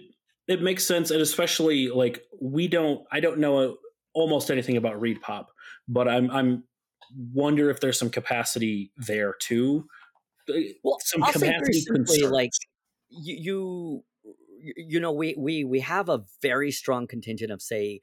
[0.47, 3.77] it makes sense, and especially like we don't I don't know
[4.13, 5.45] almost anything about ReedPop,
[5.87, 6.63] but I'm I'm
[7.33, 9.85] wonder if there's some capacity there too.
[10.83, 12.49] Well, some I'll capacity simply, like
[13.09, 14.03] you, you
[14.61, 18.01] you know we we we have a very strong contingent of say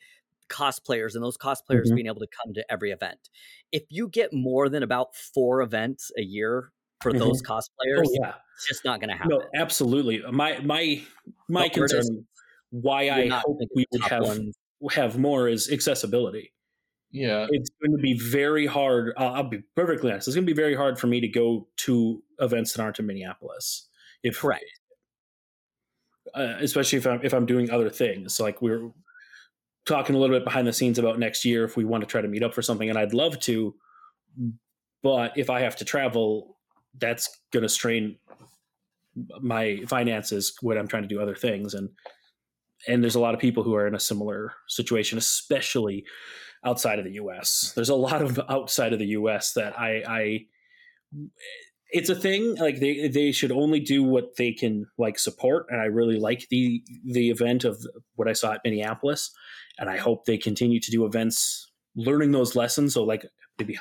[0.49, 1.95] cosplayers and those cosplayers mm-hmm.
[1.97, 3.29] being able to come to every event
[3.73, 7.21] if you get more than about four events a year for mm-hmm.
[7.21, 8.35] those oh, cosplayers oh, yeah.
[8.55, 11.03] it's just not going to happen no absolutely my my
[11.49, 12.25] my concern
[12.71, 14.57] why i hope we would have ones.
[14.93, 16.53] have more is accessibility
[17.11, 20.53] yeah it's going to be very hard uh, i'll be perfectly honest it's going to
[20.53, 23.89] be very hard for me to go to events that aren't in minneapolis
[24.23, 24.65] if correct
[26.35, 28.41] uh, especially if I'm if I'm doing other things.
[28.41, 28.91] Like we're
[29.87, 32.21] talking a little bit behind the scenes about next year if we want to try
[32.21, 33.75] to meet up for something, and I'd love to,
[35.03, 36.57] but if I have to travel,
[36.99, 38.17] that's going to strain
[39.41, 41.89] my finances when I'm trying to do other things and
[42.87, 46.05] and there's a lot of people who are in a similar situation especially
[46.65, 50.47] outside of the US there's a lot of outside of the US that I I
[51.91, 55.81] it's a thing like they they should only do what they can like support and
[55.81, 57.85] i really like the the event of
[58.15, 59.31] what i saw at minneapolis
[59.79, 63.27] and i hope they continue to do events learning those lessons so like
[63.59, 63.79] maybe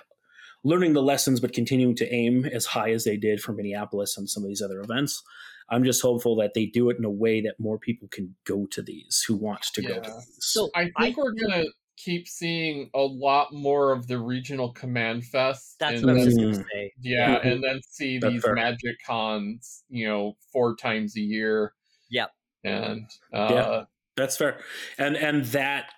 [0.63, 4.29] learning the lessons but continuing to aim as high as they did for minneapolis and
[4.29, 5.23] some of these other events
[5.69, 8.67] i'm just hopeful that they do it in a way that more people can go
[8.67, 9.89] to these who want to yeah.
[9.89, 11.65] go to these so i think I, we're gonna
[11.97, 15.75] keep seeing a lot more of the regional command fest.
[15.79, 16.93] That's what I was going to say.
[16.99, 17.47] Yeah, mm-hmm.
[17.47, 18.55] and then see That's these fair.
[18.55, 21.73] magic cons, you know, four times a year.
[22.09, 22.31] Yep.
[22.63, 23.83] And uh, yeah.
[24.17, 24.59] That's fair,
[24.97, 25.91] and and that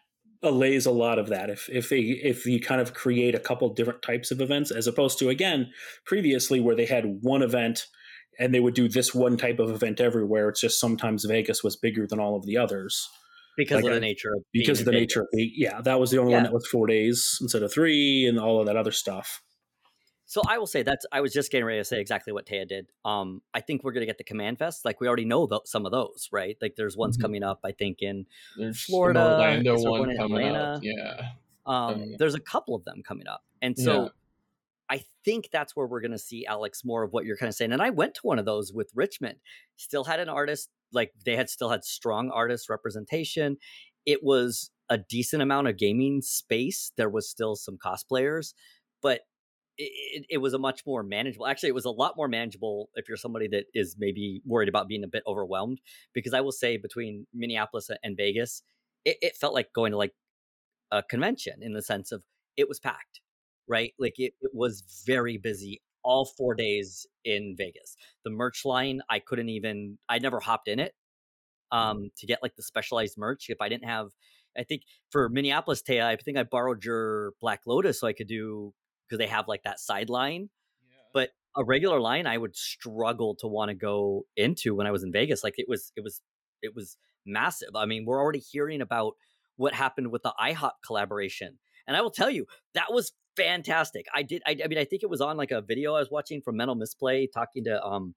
[0.44, 3.68] allays a lot of that if if they, if you kind of create a couple
[3.74, 5.72] different types of events as opposed to again
[6.06, 7.88] previously where they had one event
[8.40, 11.76] and they would do this one type of event everywhere it's just sometimes vegas was
[11.76, 13.10] bigger than all of the others
[13.58, 16.12] because like of the nature of because of the nature of the yeah that was
[16.12, 16.38] the only yeah.
[16.38, 19.42] one that was four days instead of three and all of that other stuff
[20.30, 22.68] so I will say that's I was just getting ready to say exactly what Taya
[22.68, 22.88] did.
[23.06, 24.84] Um, I think we're gonna get the Command Fest.
[24.84, 26.58] Like we already know th- some of those, right?
[26.62, 27.22] Like there's ones mm-hmm.
[27.22, 27.62] coming up.
[27.64, 28.26] I think in
[28.58, 30.60] there's Florida, Orlando one, one coming Atlanta.
[30.60, 30.84] up.
[30.84, 31.30] Yeah.
[31.66, 32.16] Um, yeah.
[32.20, 34.10] there's a couple of them coming up, and so yeah.
[34.90, 37.72] I think that's where we're gonna see Alex more of what you're kind of saying.
[37.72, 39.38] And I went to one of those with Richmond.
[39.78, 43.58] Still had an artist like they had still had strong artist representation.
[44.06, 46.92] It was a decent amount of gaming space.
[46.98, 48.54] There was still some cosplayers,
[49.02, 49.22] but
[49.78, 51.46] it, it, was a much more manageable.
[51.46, 54.88] Actually, it was a lot more manageable if you're somebody that is maybe worried about
[54.88, 55.80] being a bit overwhelmed.
[56.14, 58.64] Because I will say, between Minneapolis and Vegas,
[59.06, 60.14] it, it felt like going to like
[60.92, 62.24] a convention in the sense of
[62.56, 63.22] it was packed,
[63.68, 63.94] right?
[64.00, 67.98] Like it, it was very busy all four days in Vegas.
[68.24, 69.98] The merch line, I couldn't even.
[70.08, 70.94] I never hopped in it
[71.72, 74.08] um, to get like the specialized merch if I didn't have.
[74.58, 78.28] I think for Minneapolis, Taya, I think I borrowed your Black Lotus so I could
[78.28, 78.74] do
[79.06, 80.50] because they have like that sideline.
[80.90, 80.98] Yeah.
[81.14, 85.04] But a regular line I would struggle to want to go into when I was
[85.04, 85.44] in Vegas.
[85.44, 86.22] Like it was it was
[86.62, 87.76] it was massive.
[87.76, 89.14] I mean, we're already hearing about
[89.58, 91.60] what happened with the IHOP collaboration.
[91.88, 94.08] And I will tell you, that was fantastic.
[94.14, 96.12] I did I, I mean I think it was on like a video I was
[96.12, 98.16] watching from Mental Misplay talking to um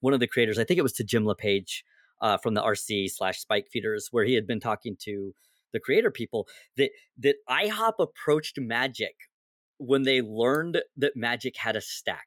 [0.00, 0.58] one of the creators.
[0.58, 1.84] I think it was to Jim LePage
[2.20, 5.34] uh, from the RC slash Spike Feeders, where he had been talking to
[5.72, 6.46] the creator people
[6.76, 9.14] that that IHOP approached Magic
[9.78, 12.26] when they learned that Magic had a stack.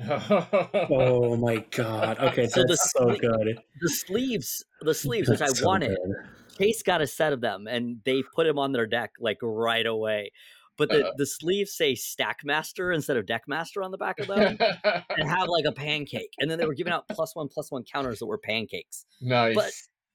[0.00, 2.18] oh my god!
[2.20, 3.60] Okay, so the so good.
[3.80, 5.90] The sleeves, the sleeves, that's which I so wanted.
[5.90, 6.56] Good.
[6.58, 9.86] Chase got a set of them, and they put him on their deck like right
[9.86, 10.32] away.
[10.76, 14.58] But the, uh, the sleeves say Stackmaster instead of Deckmaster on the back of them,
[14.60, 16.34] and have like a pancake.
[16.38, 19.06] And then they were giving out plus one plus one counters that were pancakes.
[19.20, 19.54] Nice.
[19.54, 19.72] But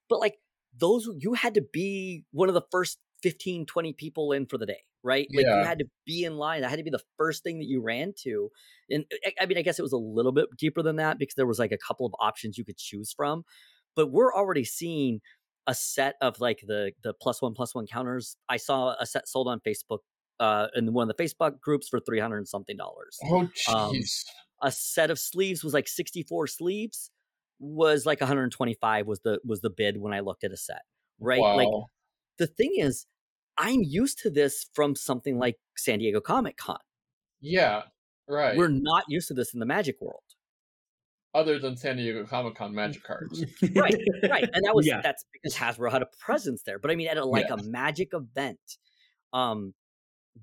[0.10, 0.36] but like
[0.78, 4.66] those, you had to be one of the first 15, 20 people in for the
[4.66, 5.28] day right?
[5.34, 5.60] Like yeah.
[5.60, 6.62] you had to be in line.
[6.62, 8.50] That had to be the first thing that you ran to.
[8.90, 11.36] And eh, I mean, I guess it was a little bit deeper than that because
[11.36, 13.44] there was like a couple of options you could choose from.
[13.96, 15.22] But we're already seeing
[15.68, 18.36] a set of like the the plus one plus one counters.
[18.48, 20.00] I saw a set sold on Facebook
[20.40, 23.18] uh in one of the Facebook groups for three hundred and something dollars.
[23.26, 23.74] Oh jeez.
[23.74, 23.94] Um,
[24.62, 27.12] a set of sleeves was like 64 sleeves
[27.60, 30.82] was like 125 was the was the bid when I looked at a set.
[31.20, 31.42] Right?
[31.42, 31.58] Wow.
[31.58, 31.70] Like
[32.38, 33.06] the thing is
[33.58, 36.80] I'm used to this from something like San Diego Comic Con.
[37.42, 37.84] Yeah,
[38.28, 38.58] right.
[38.58, 40.24] We're not used to this in the Magic world.
[41.36, 43.46] Other than San Diego Comic Con magic cards.
[43.76, 43.96] right,
[44.28, 44.50] right.
[44.52, 45.00] And that was yeah.
[45.04, 46.80] that's because Hasbro had a presence there.
[46.80, 47.56] But I mean at a, like yeah.
[47.60, 48.60] a magic event,
[49.32, 49.76] um,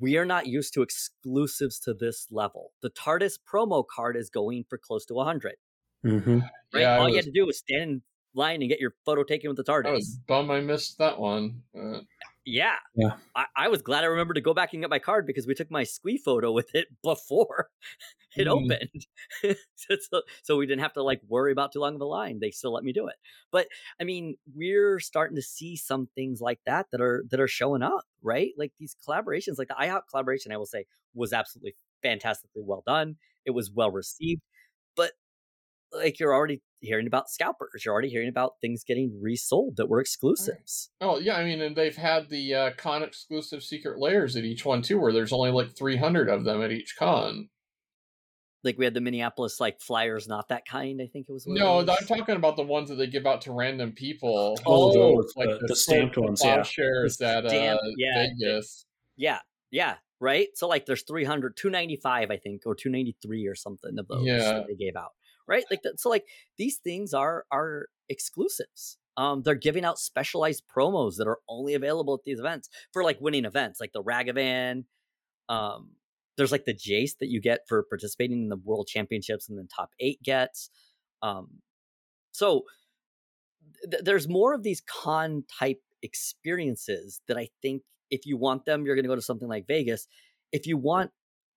[0.01, 2.73] we are not used to exclusives to this level.
[2.83, 5.55] The TARDIS promo card is going for close to 100.
[6.05, 6.39] Mm-hmm.
[6.39, 6.49] Right?
[6.75, 8.03] Yeah, All was, you had to do was stand in
[8.35, 9.87] line and get your photo taken with the TARDIS.
[9.87, 11.63] I was bummed I missed that one.
[11.77, 12.01] Uh,
[12.47, 12.77] yeah.
[12.95, 13.15] Yeah.
[13.35, 15.55] I, I, was glad I remembered to go back and get my card because we
[15.55, 17.69] took my squee photo with it before
[18.37, 18.51] it mm.
[18.51, 19.07] opened.
[19.75, 22.39] so, so, we didn't have to like worry about too long of a line.
[22.41, 23.17] They still let me do it.
[23.51, 23.67] But
[24.01, 27.83] I mean, we're starting to see some things like that that are that are showing
[27.83, 28.53] up, right?
[28.57, 33.17] Like these collaborations, like the IHOP collaboration, I will say was absolutely fantastically well done.
[33.45, 34.43] It was well received.
[34.95, 35.13] But
[35.93, 37.84] like you're already hearing about scalpers.
[37.84, 40.91] You're already hearing about things getting resold that were exclusives.
[41.01, 44.64] Oh yeah, I mean, and they've had the uh, con exclusive secret layers at each
[44.64, 47.49] one too, where there's only like 300 of them at each con.
[48.64, 51.01] Like we had the Minneapolis like flyers, not that kind.
[51.01, 51.47] I think it was.
[51.47, 54.59] No, I'm talking about the ones that they give out to random people.
[54.66, 56.62] Oh, those, like the, the, the stamped ones, yeah.
[56.62, 58.87] Shares at uh, yeah, Vegas.
[59.16, 59.39] Yeah,
[59.70, 60.49] yeah, right.
[60.55, 64.62] So like, there's 300, 295, I think, or 293 or something of those yeah.
[64.66, 65.12] they gave out
[65.47, 65.65] right?
[65.71, 66.25] Like so, like
[66.59, 68.99] these things are are exclusives.
[69.17, 73.21] Um, they're giving out specialized promos that are only available at these events for like
[73.21, 74.85] winning events, like the Ragavan.
[75.49, 75.93] Um,
[76.37, 79.69] there's like the Jace that you get for participating in the World Championships, and then
[79.69, 80.71] top eight gets.
[81.23, 81.63] Um,
[82.33, 82.65] so
[83.91, 88.85] th- there's more of these con type experiences that I think if you want them,
[88.85, 90.07] you're going to go to something like Vegas.
[90.53, 91.11] If you want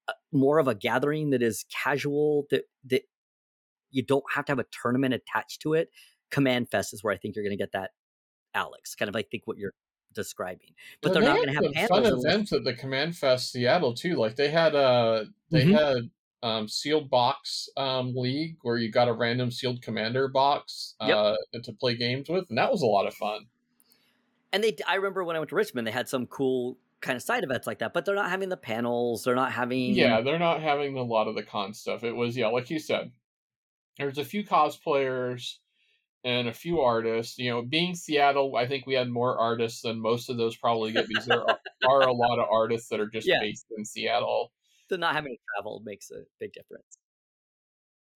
[0.08, 3.04] uh, more of a gathering that is casual, that that
[3.92, 5.90] you don't have to have a tournament attached to it.
[6.32, 7.92] Command Fest is where I think you're going to get that,
[8.54, 8.96] Alex.
[8.96, 9.74] Kind of, I think what you're
[10.14, 10.70] describing.
[11.02, 14.16] But they're they not going to have fun events at the Command Fest Seattle too.
[14.16, 15.74] Like they had a uh, they mm-hmm.
[15.74, 16.10] had
[16.42, 21.64] um, sealed box um, league where you got a random sealed commander box uh, yep.
[21.64, 23.46] to play games with, and that was a lot of fun.
[24.54, 27.22] and they I remember when I went to Richmond, they had some cool kind of
[27.22, 29.24] side events like that, but they're not having the panels.
[29.24, 32.04] They're not having yeah, they're not having a lot of the con stuff.
[32.04, 33.12] It was yeah, like you said,
[34.00, 35.58] there's a few cosplayers
[36.24, 37.38] and a few artists.
[37.38, 40.92] You know, being Seattle, I think we had more artists than most of those probably
[40.92, 43.40] get because there are, are, a lot of artists that are just yeah.
[43.40, 44.52] based in Seattle.
[44.90, 46.98] So not having to travel makes a big difference.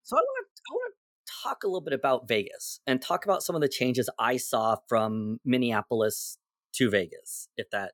[0.04, 3.26] So I want to I want to talk a little bit about Vegas and talk
[3.26, 6.38] about some of the changes I saw from Minneapolis
[6.76, 7.94] to Vegas, if that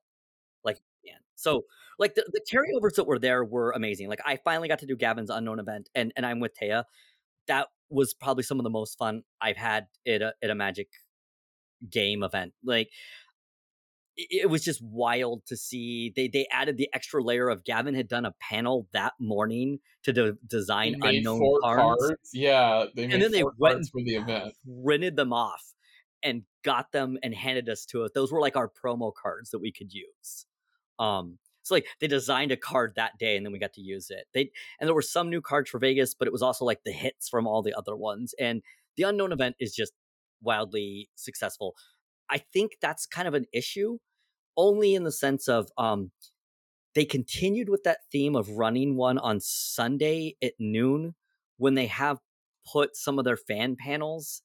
[0.64, 1.18] like yeah.
[1.36, 1.66] So
[2.00, 4.10] like the, the carryovers that were there were amazing.
[4.10, 6.86] Like I finally got to do Gavin's unknown event and and I'm with Taya.
[7.50, 10.88] That was probably some of the most fun I've had at a at a Magic
[11.89, 12.54] game event.
[12.64, 12.89] Like
[14.18, 16.12] it was just wild to see.
[16.16, 20.14] They they added the extra layer of Gavin had done a panel that morning to
[20.14, 22.02] de- design unknown cards.
[22.02, 22.30] cards.
[22.34, 25.74] Yeah, they and then they went for the event, rented them off,
[26.24, 28.12] and got them and handed us to us.
[28.14, 30.45] Those were like our promo cards that we could use.
[30.97, 31.38] Um,
[31.72, 34.26] like they designed a card that day and then we got to use it.
[34.34, 36.91] They and there were some new cards for Vegas, but it was also like the
[36.91, 38.34] hits from all the other ones.
[38.39, 38.61] And
[38.97, 39.93] the unknown event is just
[40.41, 41.76] wildly successful.
[42.30, 43.97] I think that's kind of an issue
[44.55, 46.11] only in the sense of um,
[46.95, 51.15] they continued with that theme of running one on Sunday at noon
[51.57, 52.20] when they have
[52.72, 54.41] put some of their fan panels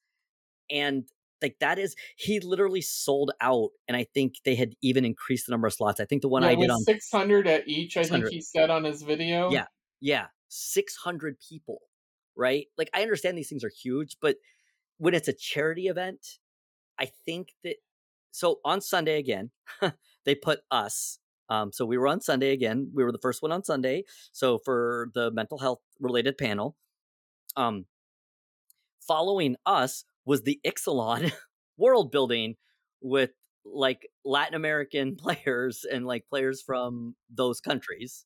[0.70, 1.08] and
[1.45, 5.51] like that is he literally sold out and i think they had even increased the
[5.51, 8.05] number of slots i think the one yeah, i did on 600 at each i
[8.05, 9.66] think he said on his video yeah
[10.01, 11.78] yeah 600 people
[12.36, 14.36] right like i understand these things are huge but
[14.99, 16.38] when it's a charity event
[16.99, 17.76] i think that
[18.34, 19.53] so on Sunday again,
[20.24, 21.20] they put us.
[21.49, 22.90] Um, so we were on Sunday again.
[22.92, 24.03] We were the first one on Sunday.
[24.32, 26.76] So for the mental health related panel,
[27.57, 27.86] um,
[29.07, 31.32] following us was the Ixalan
[31.78, 32.56] world building
[33.00, 33.30] with
[33.64, 38.24] like Latin American players and like players from those countries.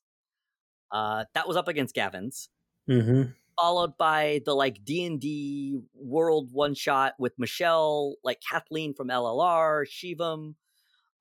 [0.91, 2.49] Uh, that was up against Gavin's.
[2.89, 9.85] Mm-hmm followed by the like D&D world one shot with Michelle, like Kathleen from LLR,
[9.85, 10.55] Shivam.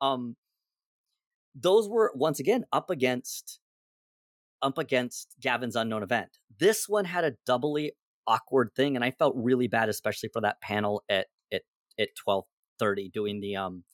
[0.01, 0.37] Um
[1.55, 3.59] those were once again up against
[4.63, 6.39] up against Gavin's unknown event.
[6.59, 7.93] This one had a doubly
[8.29, 11.63] awkward thing and I felt really bad especially for that panel at at
[11.99, 13.85] at 12:30 doing the um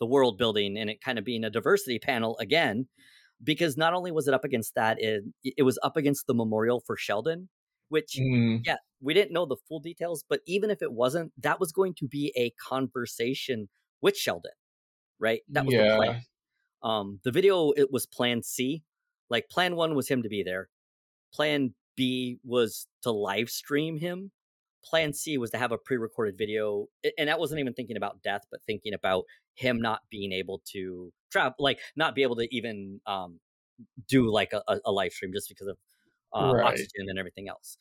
[0.00, 2.88] the world building and it kind of being a diversity panel again
[3.42, 6.82] because not only was it up against that it, it was up against the memorial
[6.84, 7.48] for Sheldon
[7.88, 8.60] which mm.
[8.64, 11.94] yeah we didn't know the full details but even if it wasn't that was going
[11.94, 13.68] to be a conversation
[14.00, 14.52] with sheldon
[15.18, 15.90] right that was yeah.
[15.90, 16.22] the plan
[16.82, 18.82] um the video it was plan c
[19.30, 20.68] like plan one was him to be there
[21.32, 24.30] plan b was to live stream him
[24.84, 26.86] plan c was to have a pre-recorded video
[27.18, 29.24] and that wasn't even thinking about death but thinking about
[29.54, 33.40] him not being able to travel like not be able to even um
[34.08, 35.76] do like a, a live stream just because of
[36.34, 36.66] uh, right.
[36.66, 37.78] oxygen and everything else.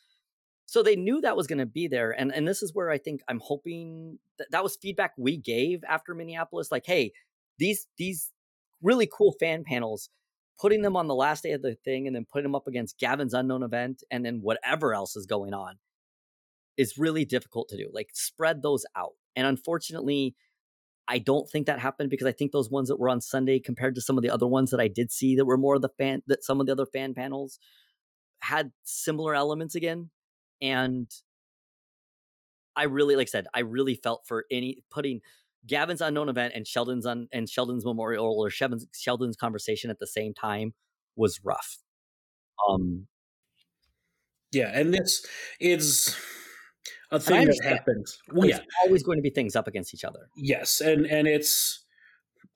[0.65, 2.97] So they knew that was going to be there, and and this is where I
[2.97, 6.71] think I'm hoping that that was feedback we gave after Minneapolis.
[6.71, 7.11] Like, hey,
[7.59, 8.31] these these
[8.81, 10.09] really cool fan panels,
[10.59, 12.99] putting them on the last day of the thing, and then putting them up against
[12.99, 15.75] Gavin's unknown event, and then whatever else is going on,
[16.77, 17.89] is really difficult to do.
[17.93, 20.35] Like, spread those out, and unfortunately.
[21.05, 23.95] I don't think that happened because I think those ones that were on Sunday compared
[23.95, 25.89] to some of the other ones that I did see that were more of the
[25.89, 27.59] fan that some of the other fan panels
[28.43, 30.09] had similar elements again
[30.61, 31.09] and
[32.75, 35.21] i really like i said i really felt for any putting
[35.67, 40.07] gavin's unknown event and sheldon's on and sheldon's memorial or sheldon's, sheldon's conversation at the
[40.07, 40.73] same time
[41.15, 41.77] was rough.
[42.69, 43.07] Um
[44.51, 45.25] yeah and this
[45.59, 46.15] is
[47.11, 48.17] a thing that happens.
[48.31, 48.59] Well, yeah.
[48.83, 50.29] always going to be things up against each other.
[50.35, 51.83] Yes and and it's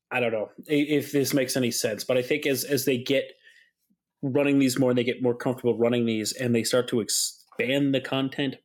[0.09, 3.25] i don't know if this makes any sense but i think as as they get
[4.21, 7.93] running these more and they get more comfortable running these and they start to expand
[7.93, 8.55] the content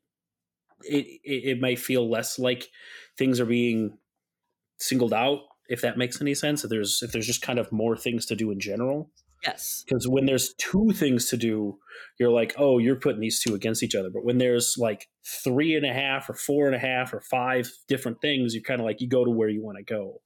[0.84, 2.68] it, it, it might feel less like
[3.16, 3.98] things are being
[4.82, 7.96] singled out if that makes any sense if there's if there's just kind of more
[7.96, 9.10] things to do in general.
[9.44, 9.82] Yes.
[9.86, 11.78] Because when there's two things to do
[12.18, 14.10] you're like oh you're putting these two against each other.
[14.12, 15.08] But when there's like
[15.44, 18.80] three and a half or four and a half or five different things you're kind
[18.80, 20.20] of like you go to where you want to go.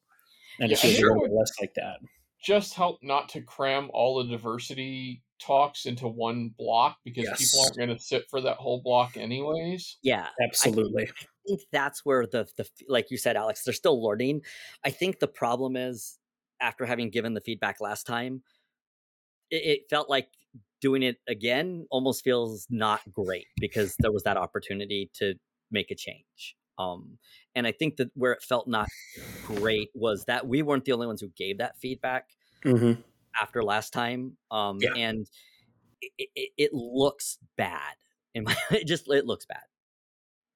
[0.59, 1.99] And yeah, it feels less like that.
[2.43, 7.39] Just help not to cram all the diversity talks into one block because yes.
[7.39, 9.99] people aren't going to sit for that whole block anyways.
[10.03, 11.05] Yeah, absolutely.
[11.05, 14.43] I think that's where the the like you said, Alex, they're still learning.
[14.85, 16.19] I think the problem is
[16.61, 18.43] after having given the feedback last time,
[19.51, 20.29] it, it felt like
[20.81, 25.35] doing it again almost feels not great because there was that opportunity to
[25.71, 26.57] make a change.
[26.79, 27.19] Um,
[27.55, 28.89] and I think that where it felt not
[29.47, 32.29] great was that we weren't the only ones who gave that feedback
[32.65, 33.01] mm-hmm.
[33.41, 34.37] After last time.
[34.51, 34.95] Um, yeah.
[34.95, 35.27] and
[36.01, 37.95] it, it, it, looks bad.
[38.35, 39.65] In my, it just it looks bad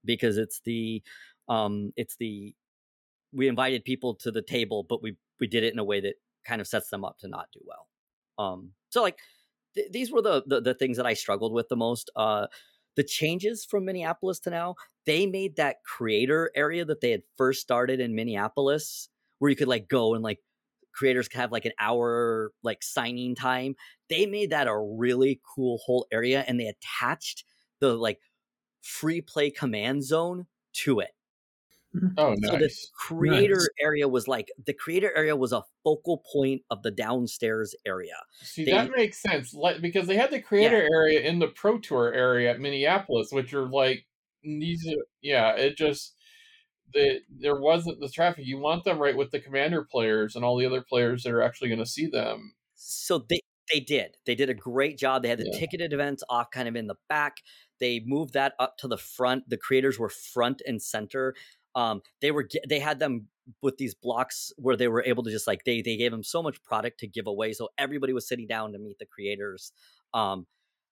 [0.05, 1.03] because it's the
[1.49, 2.55] um, it's the
[3.33, 6.15] we invited people to the table, but we we did it in a way that
[6.45, 7.89] kind of sets them up to not do well.
[8.39, 9.19] Um, so like
[9.75, 12.11] th- these were the, the, the things that I struggled with the most.
[12.17, 12.47] Uh,
[12.97, 14.75] the changes from Minneapolis to now,
[15.07, 19.09] they made that creator area that they had first started in Minneapolis,
[19.39, 20.41] where you could like go and like
[21.01, 23.75] creators could have like an hour like signing time.
[24.11, 27.45] They made that a really cool whole area, and they attached
[27.81, 28.21] the like
[28.83, 30.47] free play command zone
[30.85, 31.13] to it.
[31.97, 32.13] Mm.
[32.19, 32.51] Oh, nice.
[32.51, 33.69] So the creator nice.
[33.81, 38.17] area was like the creator area was a focal point of the downstairs area.
[38.43, 40.97] See, they, that makes sense like, because they had the creator yeah.
[40.97, 44.05] area in the Pro Tour area at Minneapolis, which are like
[44.45, 44.87] these.
[45.23, 46.15] Yeah, it just
[46.93, 48.45] the there wasn't the traffic.
[48.47, 51.43] You want them right with the commander players and all the other players that are
[51.43, 52.55] actually going to see them.
[52.75, 53.41] So they
[53.73, 54.17] they did.
[54.27, 55.23] They did a great job.
[55.23, 55.59] They had the yeah.
[55.59, 57.37] ticketed events off kind of in the back.
[57.79, 59.49] They moved that up to the front.
[59.49, 61.35] The creators were front and center
[61.75, 63.29] um, they were they had them
[63.63, 66.43] with these blocks where they were able to just like they they gave them so
[66.43, 69.73] much product to give away, so everybody was sitting down to meet the creators.
[70.13, 70.47] Um,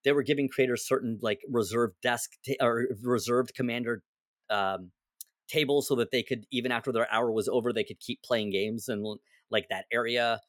[0.05, 4.03] they were giving creators certain like reserved desk t- or reserved commander
[4.51, 4.92] um,
[5.49, 8.51] tables so that they could even after their hour was over they could keep playing
[8.51, 9.18] games and
[9.51, 10.40] like that area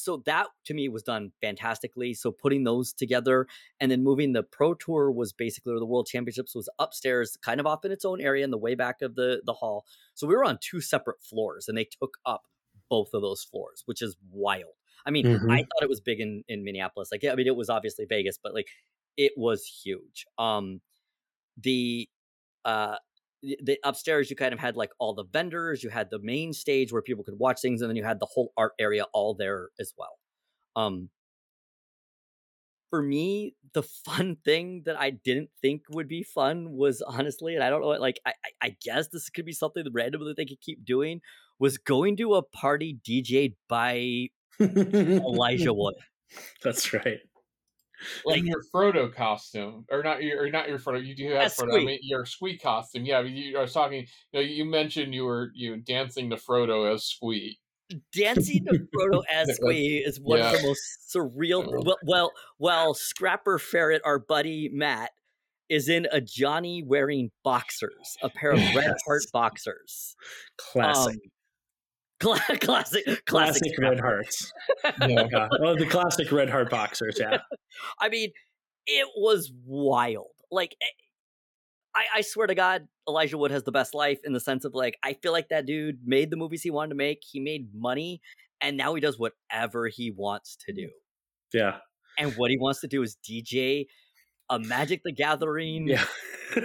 [0.00, 2.14] so that to me was done fantastically.
[2.14, 3.46] So putting those together
[3.78, 7.66] and then moving the pro tour was basically the world championships was upstairs, kind of
[7.66, 9.84] off in its own area in the way back of the the hall.
[10.14, 12.42] So we were on two separate floors and they took up
[12.88, 14.74] both of those floors, which is wild.
[15.06, 15.50] I mean, mm-hmm.
[15.50, 17.10] I thought it was big in in Minneapolis.
[17.12, 18.68] Like, I mean, it was obviously Vegas, but like,
[19.16, 20.26] it was huge.
[20.38, 20.80] Um,
[21.56, 22.08] the
[22.64, 22.96] uh
[23.42, 26.92] the upstairs you kind of had like all the vendors you had the main stage
[26.92, 29.70] where people could watch things and then you had the whole art area all there
[29.78, 30.18] as well.
[30.76, 31.10] Um
[32.90, 37.62] for me the fun thing that i didn't think would be fun was honestly and
[37.62, 40.60] i don't know like i i guess this could be something random that they could
[40.60, 41.20] keep doing
[41.58, 44.28] was going to a party dj'd by
[44.60, 45.94] elijah wood.
[46.62, 47.20] That's right
[48.24, 51.04] like in your Frodo costume, or not your, or not your Frodo.
[51.04, 51.70] You do have Frodo.
[51.70, 51.80] Squee.
[51.80, 53.04] I mean, your Squee costume.
[53.04, 54.06] Yeah, you, I was talking.
[54.32, 57.58] You, know, you mentioned you were you dancing to Frodo as Squee.
[58.14, 60.52] Dancing to Frodo as Squee is one yeah.
[60.52, 60.82] of the most
[61.14, 61.66] surreal.
[61.66, 61.82] Oh.
[61.84, 65.10] Well, well, well, Scrapper Ferret, our buddy Matt,
[65.68, 68.76] is in a Johnny wearing boxers, a pair of yes.
[68.76, 70.16] red heart boxers.
[70.58, 71.14] Classic.
[71.14, 71.20] Um,
[72.20, 74.52] classic, classic, classic red hearts.
[75.08, 75.48] yeah.
[75.62, 77.16] Oh, the classic red heart boxers.
[77.18, 77.38] Yeah.
[78.00, 78.30] I mean,
[78.86, 80.28] it was wild.
[80.50, 80.86] Like, eh,
[81.94, 84.74] I, I swear to God, Elijah Wood has the best life in the sense of
[84.74, 87.22] like, I feel like that dude made the movies he wanted to make.
[87.22, 88.20] He made money,
[88.60, 90.90] and now he does whatever he wants to do.
[91.54, 91.78] Yeah.
[92.18, 93.86] And what he wants to do is DJ
[94.50, 96.04] a Magic the Gathering yeah.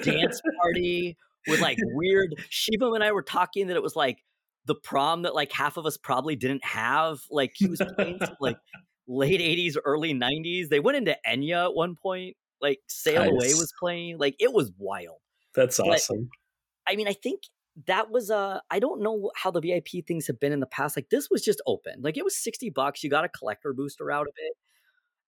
[0.04, 2.36] dance party with like weird.
[2.50, 4.18] Shiva and I were talking that it was like
[4.66, 7.20] the prom that like half of us probably didn't have.
[7.30, 8.58] Like he was playing some, like
[9.08, 10.70] late '80s, early '90s.
[10.70, 12.36] They went into Enya at one point.
[12.62, 13.32] Like Sail nice.
[13.32, 14.18] Away was playing.
[14.18, 15.20] Like it was wild.
[15.54, 16.30] That's awesome.
[16.86, 17.42] But, I mean, I think
[17.88, 20.96] that was uh I don't know how the VIP things have been in the past.
[20.96, 22.02] Like this was just open.
[22.02, 23.04] Like it was 60 bucks.
[23.04, 24.54] You got a collector booster out of it.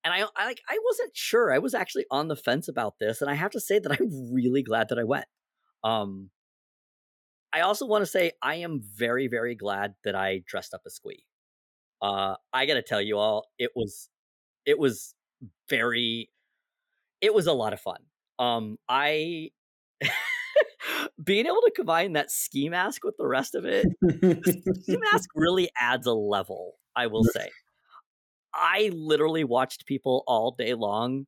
[0.03, 1.51] And I, I like I wasn't sure.
[1.51, 3.21] I was actually on the fence about this.
[3.21, 5.25] And I have to say that I'm really glad that I went.
[5.83, 6.29] Um
[7.53, 10.95] I also want to say I am very, very glad that I dressed up as
[10.95, 11.23] Squee.
[12.01, 14.09] Uh, I got to tell you all, it was,
[14.65, 15.15] it was
[15.69, 16.29] very,
[17.21, 17.99] it was a lot of fun.
[18.39, 19.49] Um, I
[21.23, 25.29] being able to combine that ski mask with the rest of it, the ski mask
[25.35, 26.75] really adds a level.
[26.95, 27.49] I will say,
[28.53, 31.25] I literally watched people all day long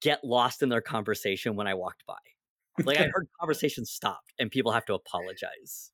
[0.00, 2.14] get lost in their conversation when I walked by.
[2.84, 5.90] Like I heard conversations stopped and people have to apologize.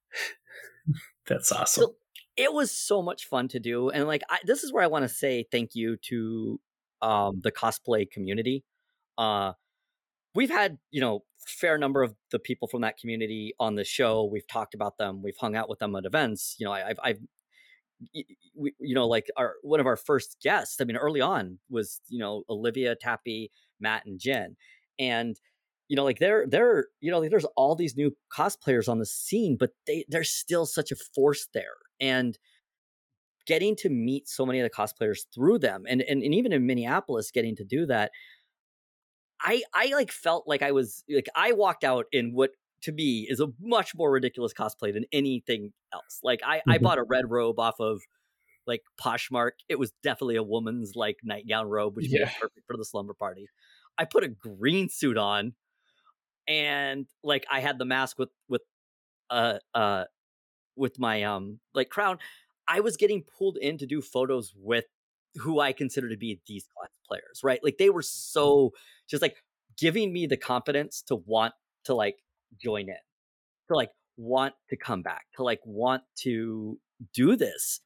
[1.26, 1.82] That's awesome.
[1.82, 1.94] So
[2.36, 5.04] it was so much fun to do, and like I, this is where I want
[5.04, 6.60] to say thank you to
[7.02, 8.64] um, the cosplay community.
[9.16, 9.52] Uh,
[10.34, 14.24] we've had you know fair number of the people from that community on the show.
[14.24, 15.22] We've talked about them.
[15.22, 16.56] We've hung out with them at events.
[16.58, 17.18] You know, I, I've, I've
[18.54, 20.80] we, you know, like our one of our first guests.
[20.80, 24.56] I mean, early on was you know Olivia, Tappy, Matt, and Jen,
[24.98, 25.40] and
[25.88, 29.06] you know, like they're they're you know, like there's all these new cosplayers on the
[29.06, 32.38] scene, but they there's still such a force there, and
[33.46, 36.66] getting to meet so many of the cosplayers through them, and and, and even in
[36.66, 38.10] Minneapolis, getting to do that,
[39.40, 42.50] I I like felt like I was like I walked out in what
[42.82, 46.20] to me is a much more ridiculous cosplay than anything else.
[46.22, 46.72] Like I, mm-hmm.
[46.72, 48.00] I bought a red robe off of
[48.66, 49.52] like Poshmark.
[49.68, 52.30] It was definitely a woman's like nightgown robe, which yeah.
[52.38, 53.48] perfect for the slumber party.
[53.98, 55.54] I put a green suit on,
[56.48, 58.62] and like I had the mask with with
[59.30, 60.04] uh uh
[60.76, 62.18] with my um like crown.
[62.68, 64.84] I was getting pulled in to do photos with
[65.36, 67.60] who I consider to be these class players, right?
[67.62, 68.72] Like they were so
[69.08, 69.36] just like
[69.78, 72.16] giving me the confidence to want to like
[72.60, 72.96] join in,
[73.68, 76.78] to like want to come back, to like want to
[77.14, 77.80] do this.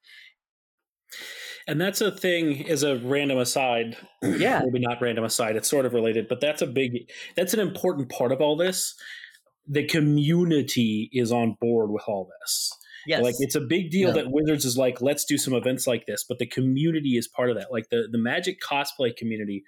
[1.67, 3.97] And that's a thing as a random aside.
[4.23, 4.63] Yeah.
[4.65, 8.09] Maybe not random aside, it's sort of related, but that's a big that's an important
[8.11, 8.95] part of all this.
[9.69, 12.73] The community is on board with all this.
[13.07, 13.23] Yes.
[13.23, 16.25] Like it's a big deal that Wizards is like, let's do some events like this,
[16.29, 17.73] but the community is part of that.
[17.73, 19.65] Like the the Magic cosplay community,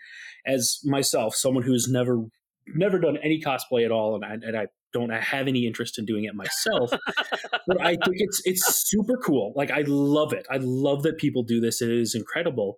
[0.47, 2.25] as myself, someone who's never
[2.67, 6.05] never done any cosplay at all, and I, and I don't have any interest in
[6.05, 6.91] doing it myself.
[7.67, 9.53] but I think it's it's super cool.
[9.57, 10.47] Like I love it.
[10.51, 11.83] I love that people do this.
[11.83, 12.77] It is incredible.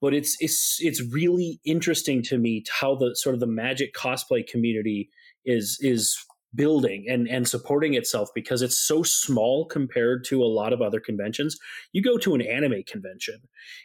[0.00, 4.46] But it's it's it's really interesting to me how the sort of the magic cosplay
[4.46, 5.08] community
[5.44, 6.16] is is
[6.54, 11.00] building and and supporting itself because it's so small compared to a lot of other
[11.00, 11.56] conventions.
[11.92, 13.40] You go to an anime convention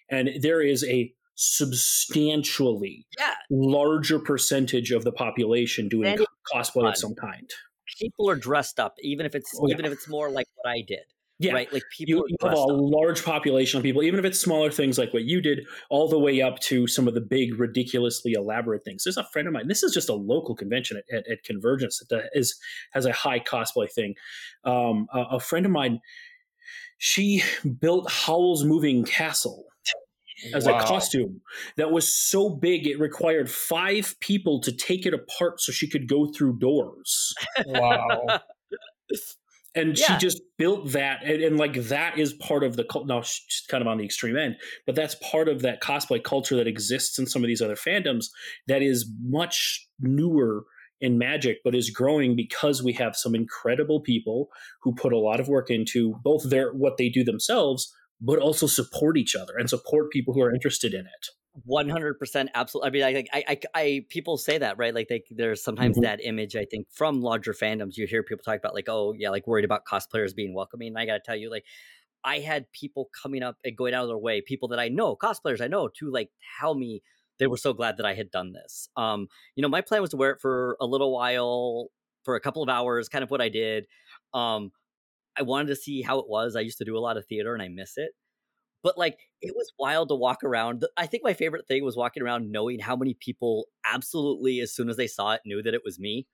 [0.09, 3.33] and there is a substantially yeah.
[3.49, 6.17] larger percentage of the population doing
[6.53, 7.49] cosplay of some kind.
[7.99, 10.81] People are dressed up, even if it's oh, even if it's more like what I
[10.87, 11.03] did.
[11.41, 11.73] Yeah, right.
[11.73, 12.67] Like people you, you have a up.
[12.69, 16.19] large population of people, even if it's smaller things like what you did, all the
[16.19, 19.03] way up to some of the big, ridiculously elaborate things.
[19.03, 19.67] There's a friend of mine.
[19.67, 22.59] This is just a local convention at, at, at Convergence that is
[22.91, 24.13] has a high cosplay thing.
[24.65, 25.99] Um, a, a friend of mine,
[26.99, 27.41] she
[27.79, 29.65] built Howl's Moving Castle
[30.53, 30.77] as wow.
[30.77, 31.41] a costume
[31.77, 36.07] that was so big it required five people to take it apart so she could
[36.07, 37.33] go through doors.
[37.65, 38.39] Wow.
[39.75, 40.05] and yeah.
[40.05, 43.65] she just built that and, and, like that is part of the cult now she's
[43.69, 47.17] kind of on the extreme end but that's part of that cosplay culture that exists
[47.19, 48.25] in some of these other fandoms
[48.67, 50.65] that is much newer
[50.99, 54.49] in magic but is growing because we have some incredible people
[54.81, 58.67] who put a lot of work into both their what they do themselves but also
[58.67, 61.27] support each other and support people who are interested in it
[61.65, 63.03] one hundred percent, absolutely.
[63.03, 64.95] I mean, I, I, I, people say that, right?
[64.95, 66.03] Like, they, there's sometimes mm-hmm.
[66.03, 66.55] that image.
[66.55, 69.65] I think from larger fandoms, you hear people talk about like, oh yeah, like worried
[69.65, 70.89] about cosplayers being welcoming.
[70.89, 71.65] And I got to tell you, like,
[72.23, 75.17] I had people coming up and going out of their way, people that I know,
[75.17, 77.01] cosplayers I know, to like tell me
[77.37, 78.87] they were so glad that I had done this.
[78.95, 81.87] Um, you know, my plan was to wear it for a little while,
[82.23, 83.87] for a couple of hours, kind of what I did.
[84.33, 84.71] Um,
[85.37, 86.55] I wanted to see how it was.
[86.55, 88.11] I used to do a lot of theater and I miss it.
[88.83, 90.85] But like it was wild to walk around.
[90.97, 94.89] I think my favorite thing was walking around knowing how many people absolutely as soon
[94.89, 96.27] as they saw it knew that it was me.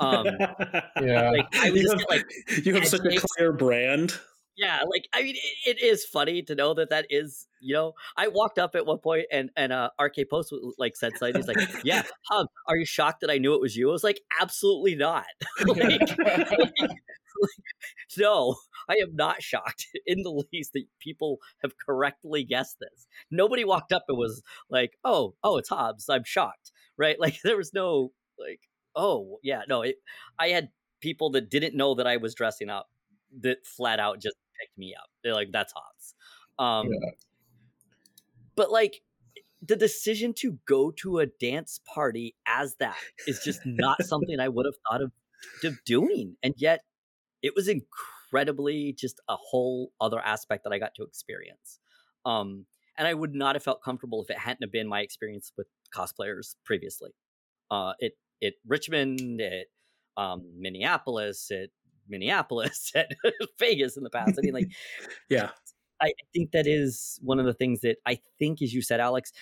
[0.00, 0.26] Um,
[1.00, 2.26] yeah, like I was you have, like
[2.64, 4.18] you have such a clear brand.
[4.56, 7.94] Yeah, like I mean, it, it is funny to know that that is you know.
[8.16, 11.36] I walked up at one point and and uh, RK Post like said something.
[11.36, 14.04] He's like, "Yeah, Hub, are you shocked that I knew it was you?" I was
[14.04, 15.24] like, "Absolutely not."
[15.66, 16.90] like, like,
[18.18, 18.56] no,
[18.88, 23.06] I am not shocked in the least that people have correctly guessed this.
[23.30, 27.16] Nobody walked up and was like, "Oh, oh, it's Hobbs." I'm shocked, right?
[27.24, 28.60] Like there was no like,
[28.94, 29.96] "Oh, yeah, no." It,
[30.38, 30.68] I had
[31.00, 32.86] people that didn't know that I was dressing up
[33.40, 35.08] that flat out just picked me up.
[35.22, 36.14] They're like, "That's Hobbs."
[36.58, 37.10] Um, yeah.
[38.56, 39.00] But like
[39.66, 44.48] the decision to go to a dance party as that is just not something I
[44.48, 45.12] would have thought of,
[45.64, 46.82] of doing, and yet
[47.44, 51.78] it was incredibly just a whole other aspect that I got to experience.
[52.24, 52.64] Um,
[52.96, 55.66] and I would not have felt comfortable if it hadn't have been my experience with
[55.94, 57.10] cosplayers previously.
[57.70, 59.66] Uh, it it Richmond, it
[60.16, 61.70] um, Minneapolis, it
[62.08, 63.10] Minneapolis, at
[63.58, 64.38] Vegas in the past.
[64.38, 64.70] I mean, like,
[65.28, 65.50] yeah,
[66.00, 69.32] I think that is one of the things that I think, as you said, Alex,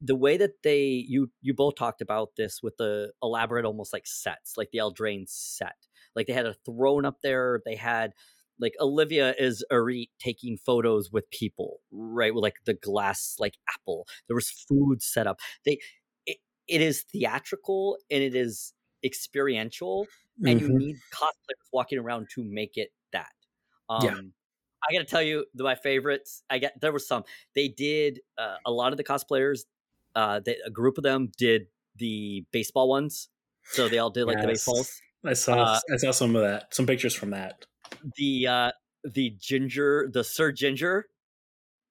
[0.00, 4.06] the way that they you you both talked about this with the elaborate, almost like
[4.06, 5.85] sets, like the Eldraine set.
[6.16, 7.60] Like they had a throne up there.
[7.64, 8.12] They had
[8.58, 12.34] like Olivia is Eriette taking photos with people, right?
[12.34, 14.06] With like the glass like apple.
[14.26, 15.40] There was food set up.
[15.64, 15.78] They
[16.24, 18.72] it, it is theatrical and it is
[19.04, 20.06] experiential,
[20.40, 20.46] mm-hmm.
[20.48, 20.78] and you mm-hmm.
[20.78, 23.32] need cosplayers walking around to make it that.
[23.88, 24.14] Um, yeah.
[24.88, 26.42] I got to tell you, my favorites.
[26.48, 27.24] I get there was some.
[27.54, 29.60] They did uh, a lot of the cosplayers.
[30.14, 33.28] Uh, they, a group of them did the baseball ones,
[33.64, 34.44] so they all did like yes.
[34.44, 35.00] the baseballs.
[35.26, 37.66] I saw uh, I saw some of that, some pictures from that.
[38.16, 38.70] The uh
[39.04, 41.06] the ginger, the Sir Ginger,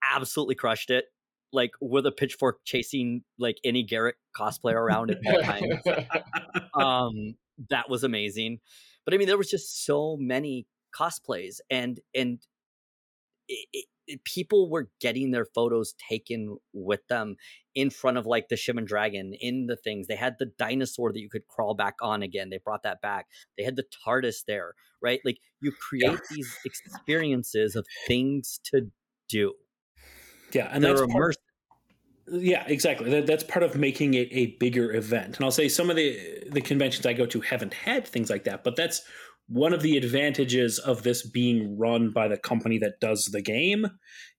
[0.04, 1.06] absolutely crushed it.
[1.52, 5.76] like with a pitchfork chasing like any Garrett cosplayer around at all times.
[6.74, 7.36] um,
[7.70, 8.60] that was amazing.
[9.06, 10.68] But I mean, there was just so many
[10.98, 12.40] cosplays, and and
[13.48, 17.36] it, it, people were getting their photos taken with them
[17.74, 20.08] in front of like the Shivan Dragon in the things.
[20.08, 22.50] They had the dinosaur that you could crawl back on again.
[22.50, 23.28] They brought that back.
[23.58, 25.20] They had the TARDIS there, right?
[25.26, 26.18] Like you create yeah.
[26.32, 28.90] these experiences of things to
[29.28, 29.54] do.
[30.54, 31.38] Yeah, and They're that's
[32.28, 33.10] yeah, exactly.
[33.12, 35.36] That, that's part of making it a bigger event.
[35.36, 38.46] And I'll say some of the the conventions I go to haven't had things like
[38.46, 39.04] that, but that's
[39.48, 43.86] one of the advantages of this being run by the company that does the game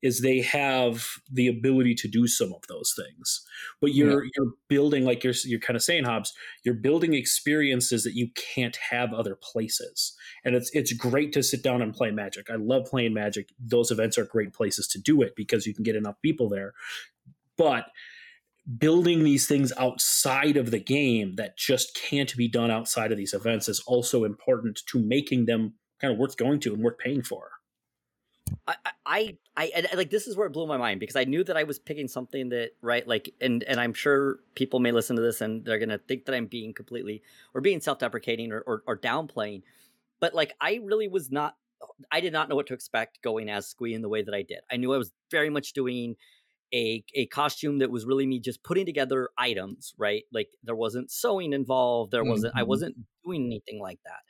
[0.03, 3.45] is they have the ability to do some of those things.
[3.81, 4.31] But you're yeah.
[4.37, 6.33] you're building like you're you're kind of saying hobbs
[6.65, 10.17] you're building experiences that you can't have other places.
[10.45, 12.51] And it's it's great to sit down and play magic.
[12.51, 13.51] I love playing magic.
[13.61, 16.75] Those events are great places to do it because you can get enough people there.
[17.57, 17.87] But
[18.79, 23.33] building these things outside of the game that just can't be done outside of these
[23.33, 27.23] events is also important to making them kind of worth going to and worth paying
[27.23, 27.51] for.
[28.69, 31.57] I, I, I, like this is where it blew my mind because I knew that
[31.57, 35.23] I was picking something that right like and and I'm sure people may listen to
[35.23, 37.23] this and they're gonna think that I'm being completely
[37.55, 39.62] or being self-deprecating or, or, or downplaying,
[40.21, 41.57] but like I really was not
[42.11, 44.43] I did not know what to expect going as Squee in the way that I
[44.43, 44.61] did.
[44.71, 46.17] I knew I was very much doing
[46.77, 50.24] a a costume that was really me just putting together items, right?
[50.33, 52.61] Like there wasn't sewing involved, there wasn't mm-hmm.
[52.61, 54.20] I wasn't doing anything like that.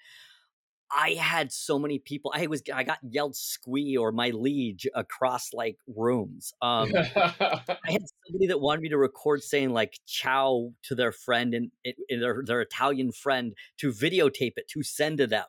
[0.88, 2.32] I had so many people.
[2.34, 6.54] I was I got yelled "squee" or "my liege" across like rooms.
[6.62, 11.54] Um, I had somebody that wanted me to record saying like "ciao" to their friend
[11.54, 15.46] and, and their their Italian friend to videotape it to send to them.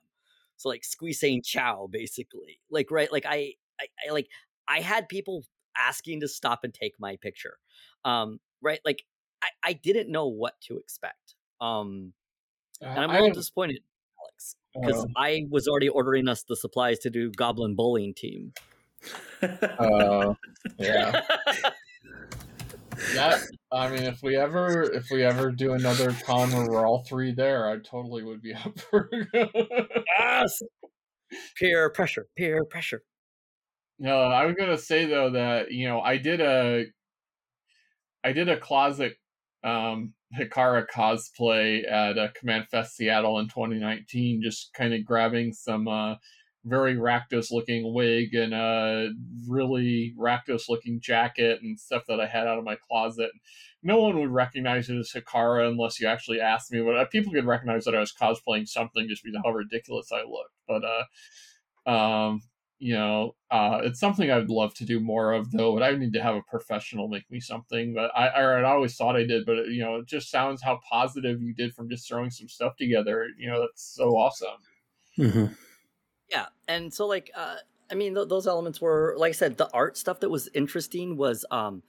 [0.56, 2.60] So like "squee" saying "ciao" basically.
[2.72, 4.30] Like right, like I, I, I like
[4.68, 5.43] I had people
[5.78, 7.58] asking to stop and take my picture.
[8.06, 8.80] Um, right?
[8.86, 9.04] Like
[9.42, 11.36] I, I didn't know what to expect.
[11.60, 12.14] Um,
[12.82, 13.80] and I'm a little disappointed,
[14.22, 18.54] Alex, because uh, I was already ordering us the supplies to do Goblin Bowling Team.
[19.42, 20.34] Uh,
[20.78, 21.22] yeah.
[23.14, 27.04] that I mean, if we ever if we ever do another con where we're all
[27.04, 29.10] three there, I totally would be up for.
[29.34, 30.62] yes.
[31.58, 33.04] Peer pressure, peer pressure.
[34.00, 36.86] No, I was gonna say though that you know I did a
[38.24, 39.16] I did a closet
[39.64, 45.88] um, Hekara cosplay at a Command Fest Seattle in 2019, just kind of grabbing some
[45.88, 46.16] uh,
[46.66, 49.10] very Rakdos looking wig and a
[49.48, 53.32] really Rakdos looking jacket and stuff that I had out of my closet.
[53.84, 56.82] No one would recognize it as Hekara unless you actually asked me.
[56.82, 60.24] But uh, people could recognize that I was cosplaying something just because how ridiculous I
[60.24, 60.54] looked.
[60.68, 60.84] But
[61.88, 62.41] uh, um,
[62.80, 65.74] you know, uh, it's something I'd love to do more of, though.
[65.74, 67.94] But I need to have a professional make me something.
[67.94, 69.46] But I, I, I always thought I did.
[69.46, 72.48] But it, you know, it just sounds how positive you did from just throwing some
[72.48, 73.28] stuff together.
[73.38, 74.58] You know, that's so awesome.
[75.18, 75.54] Mm-hmm.
[76.30, 77.56] Yeah, and so like, uh,
[77.92, 81.18] I mean, th- those elements were, like I said, the art stuff that was interesting
[81.18, 81.46] was.
[81.52, 81.84] um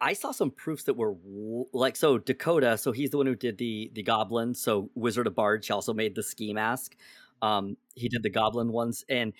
[0.00, 1.14] I saw some proofs that were
[1.72, 2.76] like so Dakota.
[2.76, 4.54] So he's the one who did the the goblin.
[4.54, 5.64] So Wizard of Barge.
[5.64, 6.96] She also made the ski mask.
[7.42, 9.32] Um, he did the goblin ones, and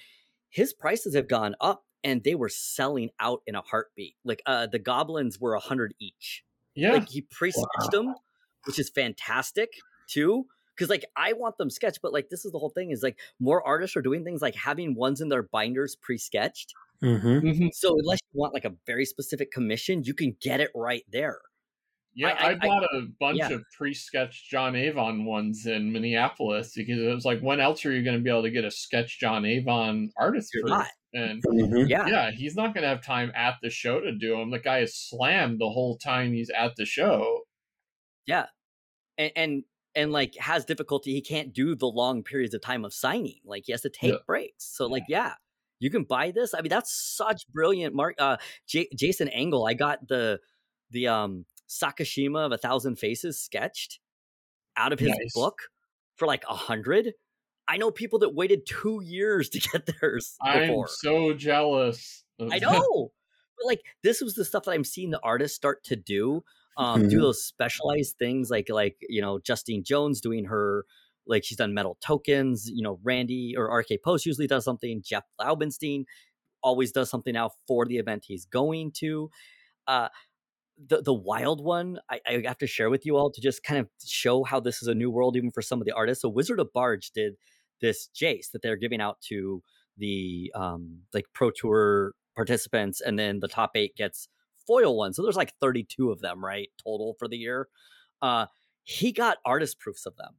[0.51, 4.16] his prices have gone up and they were selling out in a heartbeat.
[4.24, 6.44] Like uh the goblins were a hundred each.
[6.74, 6.92] Yeah.
[6.92, 7.88] Like he pre-sketched wow.
[7.90, 8.14] them,
[8.66, 9.70] which is fantastic
[10.09, 10.46] too.
[10.78, 13.18] Cause like I want them sketched, but like this is the whole thing is like
[13.38, 16.72] more artists are doing things like having ones in their binders pre-sketched.
[17.03, 17.28] Mm-hmm.
[17.28, 17.66] Mm-hmm.
[17.72, 21.40] So unless you want like a very specific commission, you can get it right there.
[22.20, 23.48] Yeah, I, I, I bought I, a bunch yeah.
[23.48, 28.04] of pre-sketched John Avon ones in Minneapolis because it was like, when else are you
[28.04, 30.50] going to be able to get a sketch John Avon artist?
[30.52, 30.88] You're not.
[31.14, 31.88] And mm-hmm.
[31.88, 34.50] yeah, yeah, he's not going to have time at the show to do them.
[34.50, 37.40] The guy is slammed the whole time he's at the show.
[38.26, 38.46] Yeah,
[39.16, 39.62] and and,
[39.94, 41.14] and like has difficulty.
[41.14, 43.40] He can't do the long periods of time of signing.
[43.46, 44.18] Like he has to take yeah.
[44.26, 44.76] breaks.
[44.76, 45.32] So like, yeah,
[45.78, 46.52] you can buy this.
[46.54, 47.94] I mean, that's such brilliant.
[47.94, 48.36] Mark, uh,
[48.68, 49.66] J- Jason Engle.
[49.66, 50.38] I got the
[50.90, 54.00] the um Sakashima of a Thousand Faces sketched
[54.76, 55.32] out of his nice.
[55.32, 55.62] book
[56.16, 57.14] for like a hundred.
[57.68, 60.36] I know people that waited two years to get theirs.
[60.44, 60.84] Before.
[60.84, 62.24] I'm so jealous.
[62.40, 63.12] I know,
[63.56, 66.42] but like this was the stuff that I'm seeing the artists start to do.
[66.76, 67.10] Um, mm-hmm.
[67.10, 70.84] do those specialized things like like you know Justine Jones doing her
[71.26, 72.68] like she's done metal tokens.
[72.68, 75.02] You know Randy or RK Post usually does something.
[75.04, 76.04] Jeff Laubenstein
[76.62, 79.30] always does something now for the event he's going to.
[79.86, 80.08] Uh,
[80.88, 83.80] the the wild one I, I, have to share with you all to just kind
[83.80, 86.22] of show how this is a new world even for some of the artists.
[86.22, 87.34] So Wizard of Barge did
[87.80, 89.62] this Jace that they're giving out to
[89.98, 94.28] the um like pro tour participants, and then the top eight gets
[94.66, 95.12] foil one.
[95.12, 96.68] So there's like 32 of them, right?
[96.82, 97.68] Total for the year.
[98.22, 98.46] Uh,
[98.84, 100.34] he got artist proofs of them.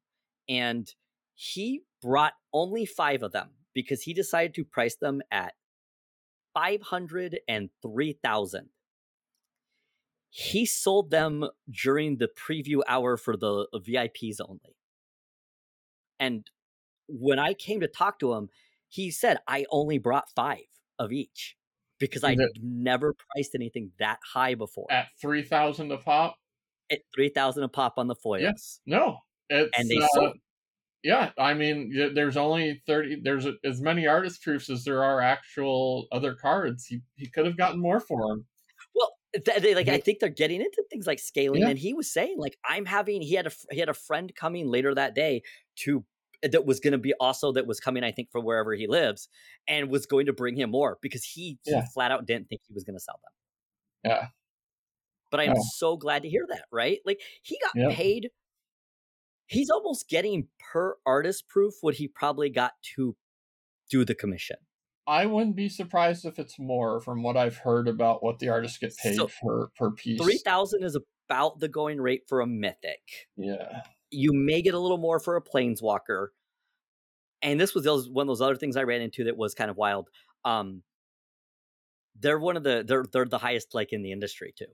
[0.47, 0.91] And
[1.35, 5.53] he brought only five of them because he decided to price them at
[6.53, 8.69] 500 and 3000
[10.33, 14.77] he sold them during the preview hour for the VIPs only.
[16.21, 16.49] And
[17.07, 18.47] when I came to talk to him,
[18.87, 20.63] he said, I only brought five
[20.97, 21.57] of each
[21.99, 24.87] because I never priced anything that high before.
[24.89, 26.37] At 3000 a pop?
[26.89, 28.41] At 3000 a pop on the foils.
[28.41, 28.79] Yes.
[28.85, 29.17] No.
[29.49, 30.37] It's, and they uh, sold.
[31.03, 36.07] Yeah, I mean, there's only 30, there's as many artist proofs as there are actual
[36.11, 36.85] other cards.
[36.85, 38.45] He, he could have gotten more for them.
[39.33, 41.69] They, like I think they're getting into things like scaling, yeah.
[41.69, 44.67] and he was saying like I'm having he had a he had a friend coming
[44.67, 45.43] later that day
[45.77, 46.03] to
[46.43, 48.87] eh, that was going to be also that was coming I think from wherever he
[48.87, 49.29] lives
[49.67, 51.81] and was going to bring him more because he, yeah.
[51.81, 54.11] he flat out didn't think he was going to sell them.
[54.11, 54.27] Yeah.
[55.29, 55.63] But I am oh.
[55.75, 56.99] so glad to hear that, right?
[57.05, 57.95] Like he got yeah.
[57.95, 58.31] paid
[59.51, 63.15] he's almost getting per artist proof what he probably got to
[63.89, 64.55] do the commission.
[65.07, 68.77] I wouldn't be surprised if it's more from what I've heard about what the artists
[68.77, 70.21] get paid so, for per piece.
[70.21, 70.97] Three thousand is
[71.27, 73.01] about the going rate for a mythic.
[73.35, 73.81] Yeah.
[74.11, 76.27] You may get a little more for a planeswalker.
[77.41, 79.71] And this was those, one of those other things I ran into that was kind
[79.71, 80.09] of wild.
[80.45, 80.83] Um,
[82.19, 84.65] they're one of the they're they're the highest like in the industry too.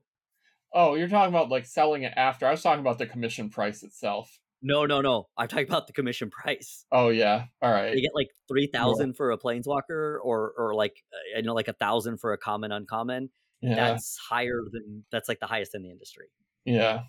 [0.73, 2.45] Oh, you're talking about like selling it after.
[2.45, 4.39] I was talking about the commission price itself.
[4.61, 5.27] No, no, no.
[5.37, 6.85] I'm talking about the commission price.
[6.91, 7.93] Oh yeah, all right.
[7.93, 9.15] You get like three thousand yeah.
[9.17, 12.71] for a planeswalker, or or like uh, you know like a thousand for a common
[12.71, 13.29] uncommon.
[13.61, 13.75] Yeah.
[13.75, 16.27] That's higher than that's like the highest in the industry.
[16.65, 17.01] Yeah.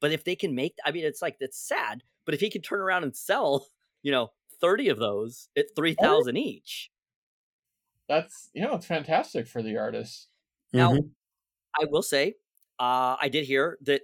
[0.00, 2.02] But if they can make, I mean, it's like it's sad.
[2.24, 3.66] But if he can turn around and sell,
[4.02, 6.40] you know, thirty of those at three thousand oh.
[6.40, 6.90] each,
[8.08, 10.28] that's you know, it's fantastic for the artist.
[10.72, 11.06] Now, mm-hmm.
[11.80, 12.34] I will say,
[12.78, 14.02] uh, I did hear that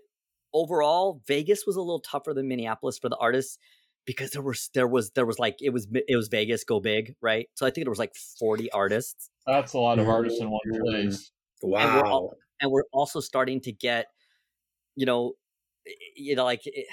[0.53, 3.59] overall, Vegas was a little tougher than Minneapolis for the artists
[4.07, 7.15] because there was there was there was like it was it was Vegas go big,
[7.21, 7.47] right?
[7.55, 9.31] So I think there was like 40 artists.
[9.47, 10.83] That's a lot of artists in one mm-hmm.
[10.83, 11.31] place.
[11.63, 11.81] Wow.
[11.81, 14.07] And we're, all, and we're also starting to get
[14.97, 15.35] you know
[16.17, 16.87] you know like it,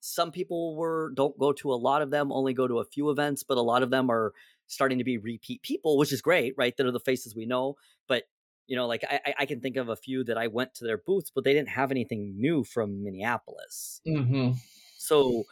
[0.00, 3.10] some people were don't go to a lot of them, only go to a few
[3.10, 4.32] events, but a lot of them are
[4.66, 6.76] starting to be repeat people, which is great, right?
[6.76, 7.74] That are the faces we know,
[8.08, 8.24] but
[8.70, 10.96] you know, like I, I can think of a few that I went to their
[10.96, 14.00] booths, but they didn't have anything new from Minneapolis.
[14.06, 14.52] Mm-hmm.
[14.96, 15.42] So,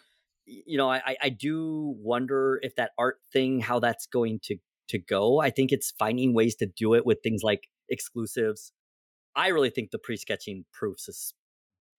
[0.46, 4.58] you know, I, I do wonder if that art thing, how that's going to
[4.90, 5.40] to go.
[5.40, 8.70] I think it's finding ways to do it with things like exclusives.
[9.34, 11.34] I really think the pre-sketching proofs is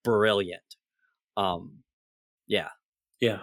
[0.02, 0.62] brilliant.
[1.36, 1.80] Um,
[2.46, 2.70] yeah,
[3.20, 3.40] yeah,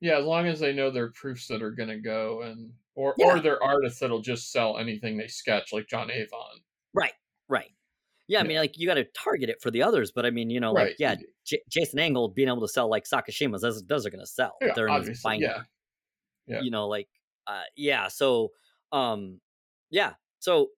[0.00, 0.18] yeah.
[0.18, 3.26] As long as they know their proofs that are going to go, and or yeah.
[3.26, 6.62] or they're artists that'll just sell anything they sketch, like John Avon.
[6.94, 7.12] Right,
[7.48, 7.70] right.
[8.26, 10.48] Yeah, I mean, like you got to target it for the others, but I mean,
[10.48, 10.94] you know, like right.
[10.98, 14.26] yeah, J- Jason Engle being able to sell like Sakashimas, those, those are going to
[14.26, 14.56] sell.
[14.62, 15.62] Yeah, They're in his Yeah.
[16.46, 17.08] yeah, you know, like
[17.46, 18.08] uh, yeah.
[18.08, 18.52] So,
[18.92, 19.40] um,
[19.90, 20.14] yeah.
[20.38, 20.68] So,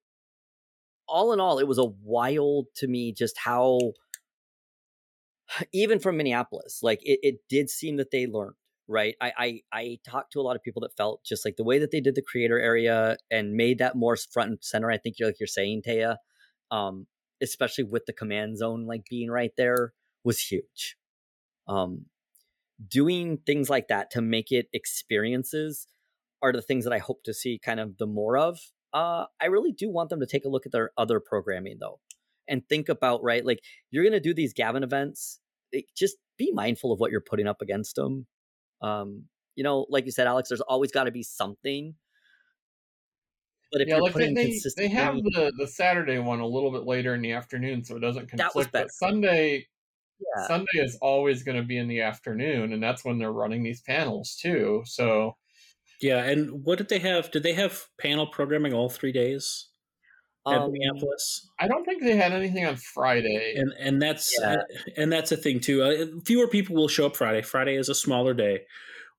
[1.07, 3.79] all in all, it was a wild to me just how,
[5.73, 8.55] even from Minneapolis, like it, it did seem that they learned
[8.89, 9.15] right?
[9.21, 11.79] I, I i talked to a lot of people that felt just like the way
[11.79, 15.19] that they did the creator area and made that more front and center i think
[15.19, 16.17] you're like you're saying taya
[16.71, 17.07] um
[17.43, 19.93] especially with the command zone like being right there
[20.25, 20.97] was huge.
[21.69, 22.07] Um
[22.89, 25.87] doing things like that to make it experiences
[26.43, 28.59] are the things that i hope to see kind of the more of.
[28.93, 32.01] Uh i really do want them to take a look at their other programming though
[32.49, 33.61] and think about right like
[33.91, 35.41] you're gonna do these gavin events
[35.73, 38.27] it, just be mindful of what you're putting up against them
[38.83, 39.25] um,
[39.55, 41.95] you know, like you said, Alex, there's always got to be something.
[43.73, 46.71] But if yeah, you're like putting they, they have the the Saturday one a little
[46.71, 48.71] bit later in the afternoon, so it doesn't conflict.
[48.73, 49.67] But Sunday,
[50.21, 50.47] yeah.
[50.47, 53.81] Sunday is always going to be in the afternoon, and that's when they're running these
[53.81, 54.83] panels too.
[54.85, 55.37] So,
[56.01, 56.25] yeah.
[56.25, 57.31] And what did they have?
[57.31, 59.69] Did they have panel programming all three days?
[60.47, 61.49] Um, Minneapolis.
[61.59, 64.57] I don't think they had anything on Friday, and and that's yeah.
[64.97, 65.83] and that's a thing too.
[65.83, 67.43] Uh, fewer people will show up Friday.
[67.43, 68.61] Friday is a smaller day,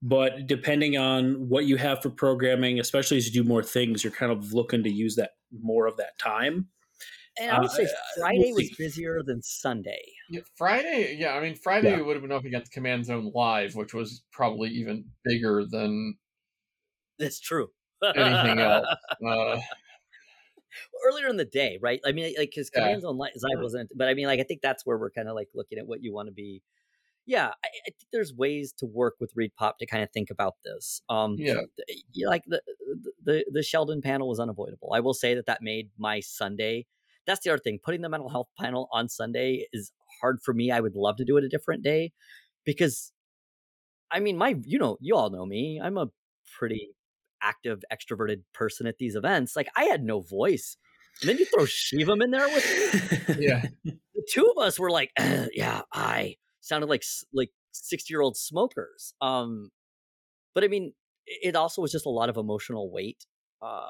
[0.01, 4.13] but depending on what you have for programming, especially as you do more things, you're
[4.13, 6.69] kind of looking to use that more of that time.
[7.39, 10.01] And I would uh, say Friday was busier than Sunday.
[10.29, 12.01] Yeah, Friday, yeah, I mean Friday yeah.
[12.01, 16.15] would have been up against Command Zone Live, which was probably even bigger than.
[17.19, 17.67] That's true.
[18.15, 18.85] anything else.
[19.27, 19.59] Uh,
[21.07, 21.99] earlier in the day, right?
[22.05, 24.85] I mean, like because Command Zone Live wasn't, but I mean, like I think that's
[24.85, 26.61] where we're kind of like looking at what you want to be.
[27.25, 30.53] Yeah, I, I, think there's ways to work with ReedPop to kind of think about
[30.63, 31.01] this.
[31.09, 31.55] Um, yeah,
[32.25, 32.61] like the,
[33.23, 34.91] the the Sheldon panel was unavoidable.
[34.93, 36.85] I will say that that made my Sunday.
[37.25, 37.79] that's the other thing.
[37.83, 40.71] Putting the mental health panel on Sunday is hard for me.
[40.71, 42.13] I would love to do it a different day
[42.65, 43.11] because
[44.11, 45.79] I mean, my, you know, you all know me.
[45.83, 46.09] I'm a
[46.57, 46.89] pretty
[47.41, 49.55] active, extroverted person at these events.
[49.55, 50.77] Like, I had no voice.
[51.21, 53.45] And then you throw Shivam in there with me.
[53.45, 53.65] yeah.
[54.17, 58.35] The two of us were like, uh, yeah, I sounded like like 60 year old
[58.35, 59.13] smokers.
[59.21, 59.69] Um,
[60.55, 60.93] but I mean,
[61.27, 63.25] it also was just a lot of emotional weight
[63.61, 63.87] uh,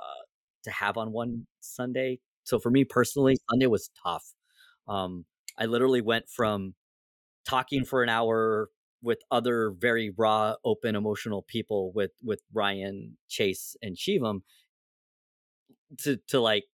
[0.65, 2.19] to have on one Sunday.
[2.43, 4.25] So for me personally, Sunday was tough.
[4.87, 5.25] Um,
[5.57, 6.75] I literally went from
[7.45, 8.69] talking for an hour
[9.07, 14.41] with other very raw, open, emotional people with with Ryan, Chase, and Shivam
[15.99, 16.65] to to like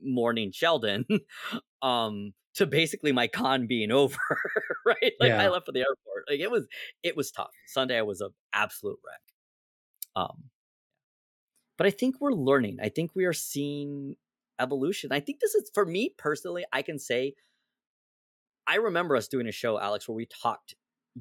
[0.00, 1.04] mourning Sheldon,
[1.82, 4.16] um, to basically my con being over,
[4.86, 5.12] right?
[5.18, 5.42] Like yeah.
[5.42, 6.24] I left for the airport.
[6.30, 6.68] Like it was
[7.02, 7.50] it was tough.
[7.66, 9.20] Sunday I was an absolute wreck.
[10.24, 10.44] Um
[11.76, 12.78] but I think we're learning.
[12.80, 14.14] I think we are seeing
[14.60, 15.12] evolution.
[15.12, 17.34] I think this is for me personally, I can say
[18.66, 20.74] I remember us doing a show, Alex, where we talked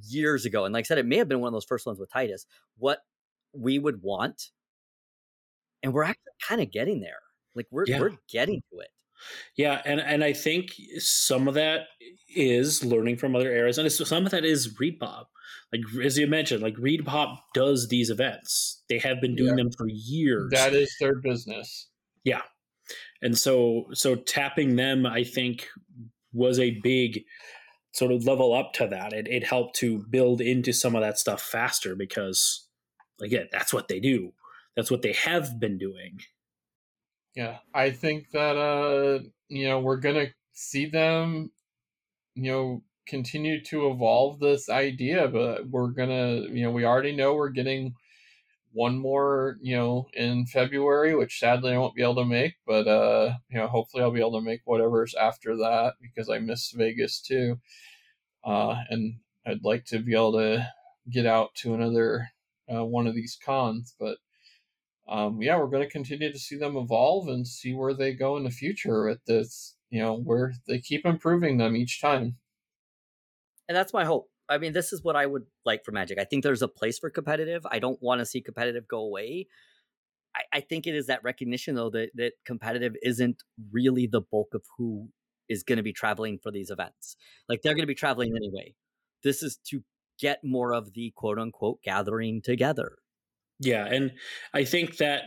[0.07, 0.65] years ago.
[0.65, 2.45] And like I said, it may have been one of those first ones with Titus,
[2.77, 2.99] what
[3.53, 4.49] we would want.
[5.81, 7.19] And we're actually kind of getting there.
[7.55, 7.99] Like we're yeah.
[7.99, 8.89] we're getting to it.
[9.55, 11.87] Yeah, and and I think some of that
[12.33, 15.25] is learning from other eras, and some of that is ReedPop.
[15.73, 18.83] Like as you mentioned, like ReedPop does these events.
[18.89, 19.63] They have been doing yeah.
[19.63, 20.51] them for years.
[20.51, 21.89] That is their business.
[22.23, 22.41] Yeah,
[23.21, 25.67] and so so tapping them, I think,
[26.33, 27.23] was a big
[27.91, 29.13] sort of level up to that.
[29.13, 32.67] It, it helped to build into some of that stuff faster because,
[33.21, 34.33] again, that's what they do.
[34.75, 36.19] That's what they have been doing.
[37.35, 39.19] Yeah, I think that uh,
[39.49, 41.51] you know we're gonna see them,
[42.35, 47.35] you know, continue to evolve this idea, but we're gonna, you know, we already know
[47.35, 47.93] we're getting
[48.71, 52.87] one more, you know, in February, which sadly I won't be able to make, but
[52.87, 56.71] uh, you know, hopefully I'll be able to make whatever's after that because I miss
[56.71, 57.59] Vegas too.
[58.43, 59.15] Uh, and
[59.45, 60.67] I'd like to be able to
[61.09, 62.29] get out to another
[62.73, 64.17] uh, one of these cons, but
[65.07, 68.37] um, yeah, we're going to continue to see them evolve and see where they go
[68.37, 72.37] in the future at this, you know, where they keep improving them each time.
[73.67, 74.29] And that's my hope.
[74.49, 76.19] I mean, this is what I would like for Magic.
[76.19, 77.65] I think there's a place for competitive.
[77.69, 79.47] I don't want to see competitive go away.
[80.35, 84.53] I, I think it is that recognition, though, that, that competitive isn't really the bulk
[84.53, 85.09] of who
[85.47, 87.15] is going to be traveling for these events.
[87.47, 88.75] Like they're going to be traveling anyway.
[89.23, 89.83] This is to
[90.19, 92.97] get more of the quote unquote gathering together.
[93.59, 93.85] Yeah.
[93.85, 94.11] And
[94.53, 95.23] I think that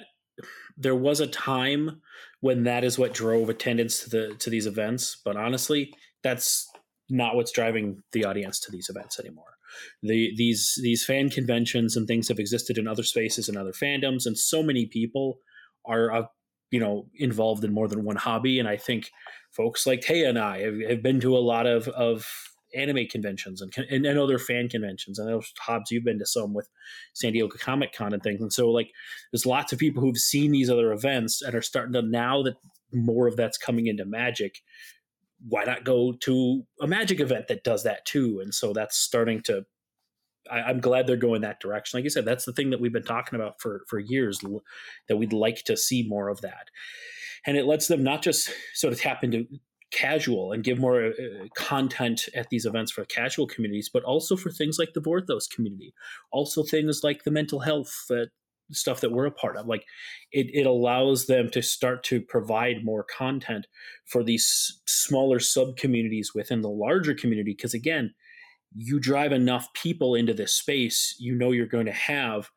[0.76, 2.00] there was a time
[2.40, 5.92] when that is what drove attendance to the to these events but honestly
[6.22, 6.71] that's
[7.12, 9.56] not what's driving the audience to these events anymore.
[10.02, 14.26] The these these fan conventions and things have existed in other spaces and other fandoms,
[14.26, 15.38] and so many people
[15.84, 16.22] are uh,
[16.70, 18.58] you know involved in more than one hobby.
[18.58, 19.10] And I think
[19.50, 22.26] folks like Taya and I have, have been to a lot of of
[22.74, 25.18] anime conventions and, and, and other fan conventions.
[25.18, 26.68] And know Hobbs, you've been to some with
[27.12, 28.40] San Diego Comic Con and things.
[28.40, 28.90] And so like
[29.30, 32.54] there's lots of people who've seen these other events and are starting to now that
[32.92, 34.60] more of that's coming into magic
[35.48, 38.40] why not go to a magic event that does that too?
[38.42, 39.64] And so that's starting to.
[40.50, 41.96] I, am glad they're going that direction.
[41.96, 44.40] Like you said, that's the thing that we've been talking about for for years
[45.08, 46.68] that we'd like to see more of that,
[47.46, 49.46] and it lets them not just sort of tap into
[49.92, 51.12] casual and give more uh,
[51.54, 55.94] content at these events for casual communities, but also for things like the Vorthos community,
[56.32, 58.30] also things like the mental health that
[58.72, 59.66] stuff that we're a part of.
[59.66, 59.84] Like
[60.32, 63.66] it, it allows them to start to provide more content
[64.06, 67.52] for these smaller sub communities within the larger community.
[67.52, 68.14] Because again,
[68.74, 72.50] you drive enough people into this space, you know you're going to have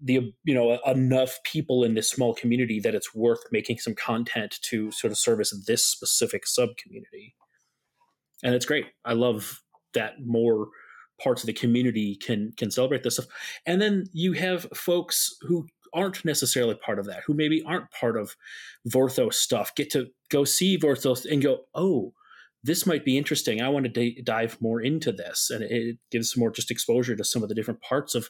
[0.00, 4.58] the you know enough people in this small community that it's worth making some content
[4.62, 7.34] to sort of service this specific sub community
[8.44, 9.62] and it's great i love
[9.94, 10.68] that more
[11.22, 13.26] parts of the community can can celebrate this stuff.
[13.66, 18.16] And then you have folks who aren't necessarily part of that, who maybe aren't part
[18.16, 18.36] of
[18.88, 22.12] Vorthos stuff, get to go see Vorthos and go, oh,
[22.62, 23.62] this might be interesting.
[23.62, 27.24] I want to d- dive more into this, and it gives more just exposure to
[27.24, 28.28] some of the different parts of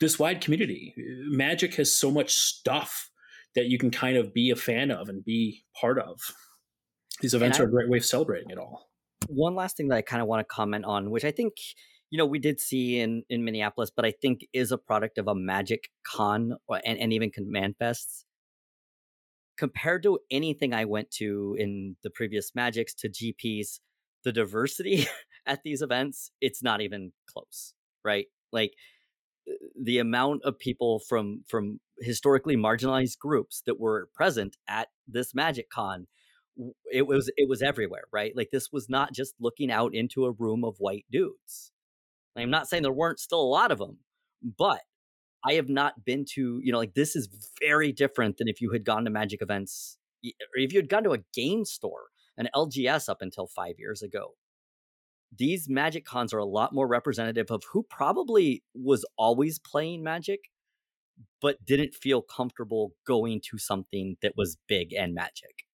[0.00, 0.94] this wide community.
[1.28, 3.10] Magic has so much stuff
[3.54, 6.20] that you can kind of be a fan of and be part of.
[7.20, 8.88] These events I, are a great way of celebrating it all.
[9.26, 11.54] One last thing that I kind of want to comment on, which I think
[12.10, 15.28] you know, we did see in in Minneapolis, but I think is a product of
[15.28, 18.24] a Magic Con or, and, and even Command Fests.
[19.56, 23.80] Compared to anything I went to in the previous Magics to GPs,
[24.24, 25.06] the diversity
[25.46, 27.74] at these events, it's not even close,
[28.04, 28.26] right?
[28.52, 28.72] Like
[29.48, 35.34] uh, the amount of people from from historically marginalized groups that were present at this
[35.34, 36.06] Magic Con
[36.92, 38.32] it was it was everywhere, right?
[38.36, 41.72] Like this was not just looking out into a room of white dudes.
[42.40, 43.98] I'm not saying there weren't still a lot of them,
[44.42, 44.80] but
[45.44, 47.28] I have not been to, you know, like this is
[47.60, 51.04] very different than if you had gone to magic events or if you had gone
[51.04, 52.06] to a game store,
[52.36, 54.34] an LGS up until 5 years ago.
[55.36, 60.40] These magic cons are a lot more representative of who probably was always playing magic
[61.40, 65.66] but didn't feel comfortable going to something that was big and magic.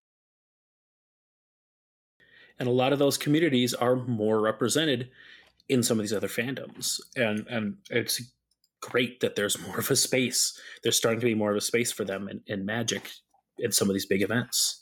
[2.59, 5.09] And a lot of those communities are more represented
[5.73, 6.99] in some of these other fandoms.
[7.15, 8.21] And and it's
[8.81, 10.59] great that there's more of a space.
[10.83, 13.09] There's starting to be more of a space for them in, in magic
[13.57, 14.81] in some of these big events.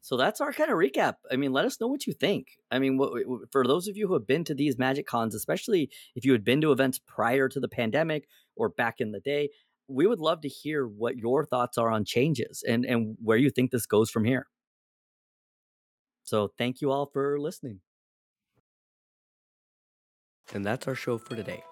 [0.00, 1.14] So that's our kind of recap.
[1.32, 2.48] I mean, let us know what you think.
[2.70, 3.12] I mean, what,
[3.50, 6.44] for those of you who have been to these Magic Cons, especially if you had
[6.44, 9.48] been to events prior to the pandemic or back in the day,
[9.88, 13.48] we would love to hear what your thoughts are on changes and, and where you
[13.48, 14.48] think this goes from here.
[16.24, 17.80] So thank you all for listening.
[20.52, 21.62] And that's our show for today.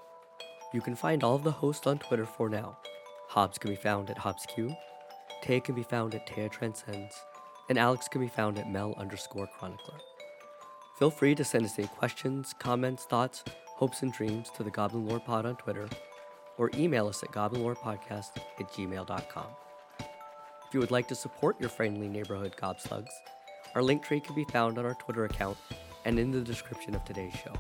[0.73, 2.79] You can find all of the hosts on Twitter for now.
[3.29, 4.77] Hobbs can be found at HobbsQ,
[5.43, 7.15] Tay can be found at Taya Transcends,
[7.69, 9.99] and Alex can be found at Mel underscore Chronicler.
[10.99, 15.07] Feel free to send us any questions, comments, thoughts, hopes, and dreams to the Goblin
[15.07, 15.89] Lore Pod on Twitter,
[16.59, 19.47] or email us at goblinlorepodcast at gmail.com.
[19.99, 23.11] If you would like to support your friendly neighborhood gobslugs,
[23.75, 25.59] our link tree can be found on our Twitter account
[26.05, 27.55] and in the description of today's show.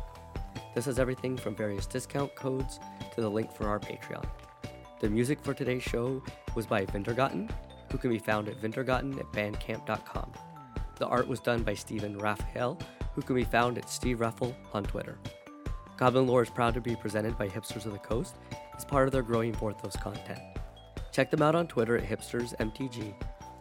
[0.74, 2.80] This has everything from various discount codes
[3.14, 4.24] to the link for our Patreon.
[5.00, 6.22] The music for today's show
[6.54, 7.50] was by Vintergotten,
[7.90, 10.32] who can be found at vintergotten at bandcamp.com.
[10.96, 12.78] The art was done by Stephen Raphael,
[13.14, 15.18] who can be found at Steve Raffle on Twitter.
[15.96, 18.36] Goblin Lore is proud to be presented by Hipsters of the Coast
[18.76, 20.40] as part of their growing Vorthos content.
[21.12, 23.14] Check them out on Twitter at hipstersmtg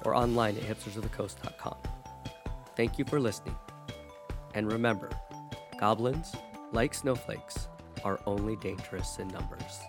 [0.06, 1.76] or online at hipstersofthecoast.com.
[2.78, 3.56] Thank you for listening.
[4.54, 5.10] And remember,
[5.78, 6.34] goblins,
[6.72, 7.68] like snowflakes,
[8.04, 9.80] are only dangerous in numbers.